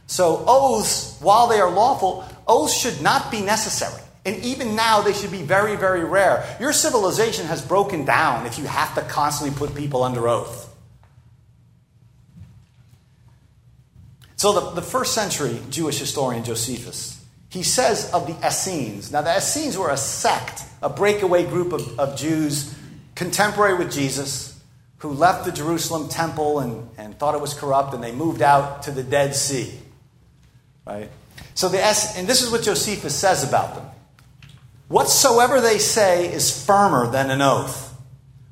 So, 0.08 0.43
oaths, 0.46 1.17
while 1.22 1.48
they 1.48 1.62
are 1.62 1.72
lawful, 1.72 2.26
oaths 2.46 2.78
should 2.78 3.02
not 3.02 3.32
be 3.32 3.39
necessary. 3.39 4.02
And 4.26 4.43
even 4.43 4.76
now, 4.76 5.00
they 5.00 5.13
should 5.13 5.32
be 5.32 5.43
very, 5.43 5.78
very 5.78 6.04
rare. 6.04 6.58
Your 6.60 6.74
civilization 6.74 7.46
has 7.46 7.62
broken 7.62 8.04
down 8.04 8.46
if 8.48 8.60
you 8.60 8.65
have 8.65 8.93
to 8.96 9.02
constantly 9.04 9.58
put 9.58 9.78
people 9.78 10.04
under 10.04 10.28
oath. 10.28 10.73
So, 14.43 14.51
the, 14.51 14.71
the 14.71 14.82
first 14.82 15.13
century 15.13 15.58
Jewish 15.69 15.99
historian 15.99 16.43
Josephus, 16.43 17.25
he 17.47 17.63
says 17.63 18.12
of 18.12 18.27
the 18.27 18.36
Essenes. 18.45 19.10
Now, 19.10 19.21
the 19.21 19.38
Essenes 19.38 19.77
were 19.77 19.89
a 19.89 19.95
sect, 19.95 20.65
a 20.82 20.89
breakaway 20.89 21.45
group 21.45 21.71
of, 21.71 21.97
of 21.97 22.17
Jews 22.17 22.75
contemporary 23.15 23.77
with 23.77 23.89
Jesus 23.89 24.60
who 24.97 25.12
left 25.12 25.45
the 25.45 25.53
Jerusalem 25.53 26.10
temple 26.10 26.60
and, 26.60 26.89
and 26.97 27.17
thought 27.17 27.36
it 27.36 27.39
was 27.39 27.53
corrupt, 27.53 27.93
and 27.93 28.03
they 28.03 28.12
moved 28.12 28.41
out 28.41 28.84
to 28.84 28.91
the 28.91 29.01
Dead 29.01 29.34
Sea. 29.34 29.79
Right? 30.86 31.10
So 31.53 31.69
the 31.69 31.82
S, 31.82 32.17
and 32.17 32.27
this 32.27 32.41
is 32.41 32.51
what 32.51 32.63
Josephus 32.63 33.15
says 33.15 33.47
about 33.47 33.75
them. 33.75 33.86
Whatsoever 34.89 35.62
they 35.62 35.77
say 35.77 36.29
is 36.29 36.65
firmer 36.65 37.10
than 37.10 37.32
an 37.32 37.41
oath. 37.41 37.95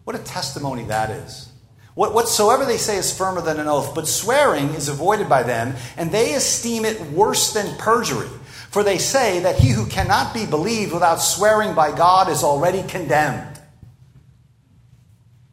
What 0.06 0.16
a 0.16 0.20
testimony 0.20 0.86
that 0.86 1.10
is. 1.10 1.51
What, 1.94 2.14
whatsoever 2.14 2.66
they 2.66 2.78
say 2.78 2.98
is 2.98 3.16
firmer 3.16 3.42
than 3.42 3.60
an 3.60 3.68
oath, 3.68 3.94
but 3.94 4.08
swearing 4.08 4.70
is 4.70 4.88
avoided 4.88 5.28
by 5.28 5.44
them, 5.44 5.76
and 5.98 6.12
they 6.12 6.34
esteem 6.34 6.86
it 6.86 7.02
worse 7.12 7.54
than 7.54 7.78
perjury. 7.78 8.30
For 8.70 8.84
they 8.84 8.98
say 8.98 9.42
that 9.42 9.60
he 9.60 9.70
who 9.70 9.86
cannot 9.86 10.34
be 10.34 10.46
believed 10.46 10.94
without 10.94 11.18
swearing 11.18 11.74
by 11.74 11.96
God 11.96 12.30
is 12.30 12.44
already 12.44 12.84
condemned. 12.84 13.60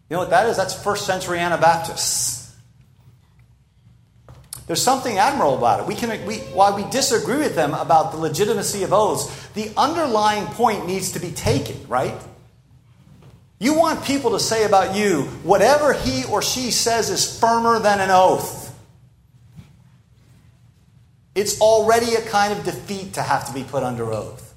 You 0.09 0.15
know 0.15 0.21
what 0.21 0.31
that 0.31 0.49
is? 0.49 0.57
That's 0.57 0.81
first 0.83 1.05
century 1.05 1.39
Anabaptists. 1.41 2.39
There's 4.69 4.83
something 4.83 5.19
admirable 5.19 5.57
about 5.57 5.81
it. 5.81 5.87
We 5.87 5.95
can, 5.95 6.27
we, 6.27 6.37
while 6.53 6.77
we 6.77 6.89
disagree 6.91 7.39
with 7.39 7.55
them 7.55 7.75
about 7.75 8.13
the 8.13 8.19
legitimacy 8.19 8.85
of 8.85 8.93
oaths, 8.93 9.49
the 9.55 9.73
underlying 9.77 10.47
point 10.47 10.87
needs 10.87 11.13
to 11.13 11.19
be 11.19 11.31
taken, 11.31 11.89
right? 11.89 12.15
You 13.59 13.75
want 13.75 14.05
people 14.05 14.33
to 14.33 14.41
say 14.41 14.65
about 14.65 14.95
you, 14.95 15.23
whatever 15.43 15.93
he 15.93 16.25
or 16.25 16.43
she 16.43 16.71
says 16.71 17.11
is 17.11 17.39
firmer 17.39 17.81
than 17.81 18.01
an 18.01 18.11
oath. 18.11 18.67
It's 21.35 21.61
already 21.61 22.15
a 22.15 22.23
kind 22.23 22.53
of 22.57 22.65
defeat 22.65 23.15
to 23.15 23.23
have 23.23 23.47
to 23.49 23.55
be 23.55 23.65
put 23.65 23.83
under 23.83 24.13
oath. 24.13 24.55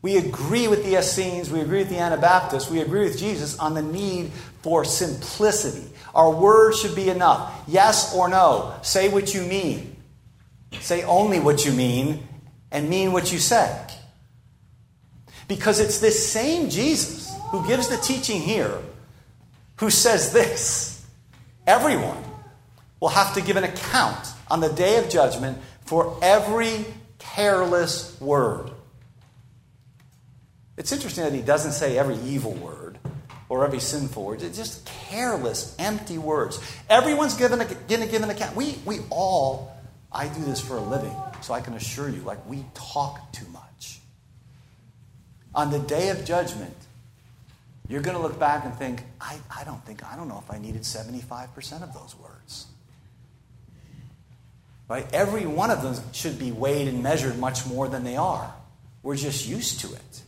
We 0.00 0.16
agree 0.16 0.68
with 0.68 0.84
the 0.84 0.98
Essenes, 0.98 1.50
we 1.50 1.60
agree 1.60 1.78
with 1.78 1.88
the 1.88 1.98
Anabaptists, 1.98 2.68
we 2.70 2.80
agree 2.80 3.04
with 3.04 3.18
Jesus 3.18 3.58
on 3.58 3.74
the 3.74 3.82
need 3.82 4.32
for 4.62 4.84
simplicity. 4.84 5.88
Our 6.14 6.30
words 6.30 6.80
should 6.80 6.94
be 6.94 7.08
enough. 7.08 7.62
Yes 7.66 8.14
or 8.14 8.28
no. 8.28 8.74
Say 8.82 9.08
what 9.08 9.32
you 9.32 9.42
mean. 9.42 9.96
Say 10.80 11.04
only 11.04 11.40
what 11.40 11.64
you 11.64 11.72
mean 11.72 12.26
and 12.70 12.88
mean 12.88 13.12
what 13.12 13.32
you 13.32 13.38
say. 13.38 13.78
Because 15.54 15.80
it's 15.80 15.98
this 15.98 16.32
same 16.32 16.70
Jesus 16.70 17.30
who 17.50 17.66
gives 17.66 17.88
the 17.88 17.98
teaching 17.98 18.40
here 18.40 18.78
who 19.76 19.90
says 19.90 20.32
this 20.32 21.06
everyone 21.66 22.24
will 23.00 23.10
have 23.10 23.34
to 23.34 23.42
give 23.42 23.56
an 23.56 23.64
account 23.64 24.28
on 24.50 24.60
the 24.60 24.70
day 24.70 24.96
of 24.96 25.10
judgment 25.10 25.58
for 25.84 26.18
every 26.22 26.86
careless 27.18 28.18
word. 28.18 28.70
It's 30.78 30.90
interesting 30.90 31.24
that 31.24 31.34
he 31.34 31.42
doesn't 31.42 31.72
say 31.72 31.98
every 31.98 32.16
evil 32.20 32.54
word 32.54 32.98
or 33.50 33.66
every 33.66 33.80
sinful 33.80 34.24
word. 34.24 34.40
It's 34.40 34.56
just 34.56 34.86
careless, 34.86 35.76
empty 35.78 36.16
words. 36.16 36.60
Everyone's 36.88 37.34
given 37.34 37.60
a, 37.60 37.66
going 37.66 38.00
to 38.00 38.06
give 38.06 38.22
an 38.22 38.30
account. 38.30 38.56
We, 38.56 38.78
we 38.86 39.00
all, 39.10 39.76
I 40.10 40.28
do 40.28 40.42
this 40.44 40.62
for 40.62 40.78
a 40.78 40.82
living, 40.82 41.14
so 41.42 41.52
I 41.52 41.60
can 41.60 41.74
assure 41.74 42.08
you, 42.08 42.22
like, 42.22 42.48
we 42.48 42.64
talk 42.72 43.30
too 43.32 43.46
much. 43.52 43.98
On 45.54 45.70
the 45.70 45.78
day 45.78 46.08
of 46.08 46.24
judgment, 46.24 46.74
you're 47.88 48.00
going 48.00 48.16
to 48.16 48.22
look 48.22 48.38
back 48.38 48.64
and 48.64 48.74
think, 48.74 49.02
I, 49.20 49.38
I 49.54 49.64
don't 49.64 49.84
think, 49.84 50.04
I 50.04 50.16
don't 50.16 50.28
know 50.28 50.42
if 50.44 50.50
I 50.50 50.58
needed 50.58 50.82
75% 50.82 51.82
of 51.82 51.92
those 51.92 52.16
words. 52.16 52.66
Right? 54.88 55.06
Every 55.12 55.46
one 55.46 55.70
of 55.70 55.82
them 55.82 55.94
should 56.12 56.38
be 56.38 56.52
weighed 56.52 56.88
and 56.88 57.02
measured 57.02 57.38
much 57.38 57.66
more 57.66 57.88
than 57.88 58.04
they 58.04 58.16
are. 58.16 58.54
We're 59.02 59.16
just 59.16 59.46
used 59.46 59.80
to 59.80 59.92
it. 59.92 60.22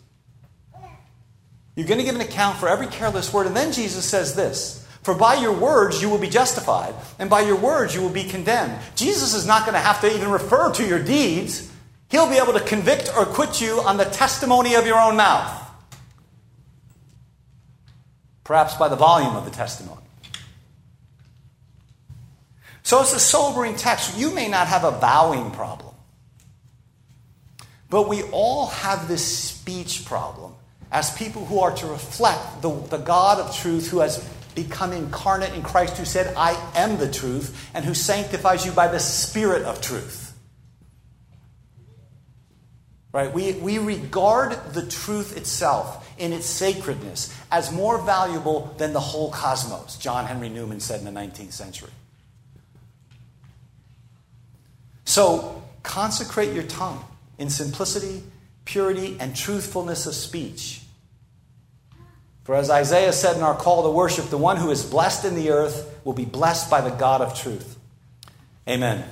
You're 1.76 1.86
going 1.86 1.98
to 1.98 2.04
give 2.04 2.14
an 2.14 2.20
account 2.20 2.58
for 2.58 2.68
every 2.68 2.86
careless 2.86 3.32
word. 3.32 3.46
And 3.46 3.56
then 3.56 3.72
Jesus 3.72 4.04
says 4.04 4.34
this 4.34 4.86
For 5.02 5.14
by 5.14 5.34
your 5.34 5.52
words 5.52 6.00
you 6.00 6.08
will 6.08 6.18
be 6.18 6.28
justified, 6.28 6.94
and 7.18 7.28
by 7.28 7.40
your 7.40 7.56
words 7.56 7.94
you 7.94 8.00
will 8.00 8.10
be 8.10 8.24
condemned. 8.24 8.78
Jesus 8.94 9.34
is 9.34 9.46
not 9.46 9.62
going 9.62 9.74
to 9.74 9.80
have 9.80 10.00
to 10.02 10.14
even 10.14 10.30
refer 10.30 10.72
to 10.74 10.86
your 10.86 11.02
deeds. 11.02 11.70
He'll 12.14 12.30
be 12.30 12.36
able 12.36 12.52
to 12.52 12.60
convict 12.60 13.10
or 13.16 13.24
acquit 13.24 13.60
you 13.60 13.80
on 13.80 13.96
the 13.96 14.04
testimony 14.04 14.76
of 14.76 14.86
your 14.86 15.00
own 15.00 15.16
mouth. 15.16 15.68
Perhaps 18.44 18.76
by 18.76 18.86
the 18.86 18.94
volume 18.94 19.34
of 19.34 19.44
the 19.44 19.50
testimony. 19.50 20.00
So 22.84 23.00
it's 23.00 23.12
a 23.12 23.18
sobering 23.18 23.74
text. 23.74 24.16
You 24.16 24.32
may 24.32 24.46
not 24.46 24.68
have 24.68 24.84
a 24.84 24.92
vowing 24.92 25.50
problem, 25.50 25.92
but 27.90 28.08
we 28.08 28.22
all 28.30 28.66
have 28.66 29.08
this 29.08 29.26
speech 29.26 30.04
problem 30.04 30.54
as 30.92 31.12
people 31.18 31.44
who 31.44 31.58
are 31.58 31.74
to 31.74 31.86
reflect 31.88 32.62
the, 32.62 32.70
the 32.90 32.98
God 32.98 33.40
of 33.40 33.56
truth 33.56 33.90
who 33.90 33.98
has 33.98 34.24
become 34.54 34.92
incarnate 34.92 35.52
in 35.52 35.62
Christ, 35.62 35.96
who 35.96 36.04
said, 36.04 36.32
I 36.36 36.52
am 36.76 36.96
the 36.96 37.10
truth, 37.10 37.72
and 37.74 37.84
who 37.84 37.92
sanctifies 37.92 38.64
you 38.64 38.70
by 38.70 38.86
the 38.86 39.00
Spirit 39.00 39.64
of 39.64 39.80
truth. 39.80 40.23
Right? 43.14 43.32
We, 43.32 43.52
we 43.52 43.78
regard 43.78 44.74
the 44.74 44.84
truth 44.84 45.36
itself 45.36 46.12
in 46.18 46.32
its 46.32 46.46
sacredness 46.46 47.32
as 47.50 47.70
more 47.70 47.96
valuable 47.96 48.74
than 48.76 48.92
the 48.92 48.98
whole 49.00 49.30
cosmos, 49.30 49.96
John 49.96 50.26
Henry 50.26 50.48
Newman 50.48 50.80
said 50.80 50.98
in 50.98 51.06
the 51.06 51.12
19th 51.12 51.52
century. 51.52 51.90
So, 55.04 55.62
consecrate 55.84 56.54
your 56.54 56.64
tongue 56.64 57.04
in 57.38 57.50
simplicity, 57.50 58.24
purity, 58.64 59.16
and 59.20 59.36
truthfulness 59.36 60.06
of 60.06 60.14
speech 60.14 60.84
For 62.44 62.54
as 62.54 62.68
Isaiah 62.68 63.12
said 63.12 63.36
in 63.36 63.42
our 63.42 63.56
call 63.56 63.82
to 63.84 63.90
worship, 63.90 64.26
the 64.26 64.38
one 64.38 64.58
who 64.58 64.70
is 64.70 64.84
blessed 64.84 65.24
in 65.24 65.34
the 65.34 65.50
earth 65.50 65.98
will 66.04 66.12
be 66.12 66.26
blessed 66.26 66.70
by 66.70 66.82
the 66.82 66.90
God 66.90 67.22
of 67.22 67.34
truth. 67.34 67.78
Amen. 68.68 69.04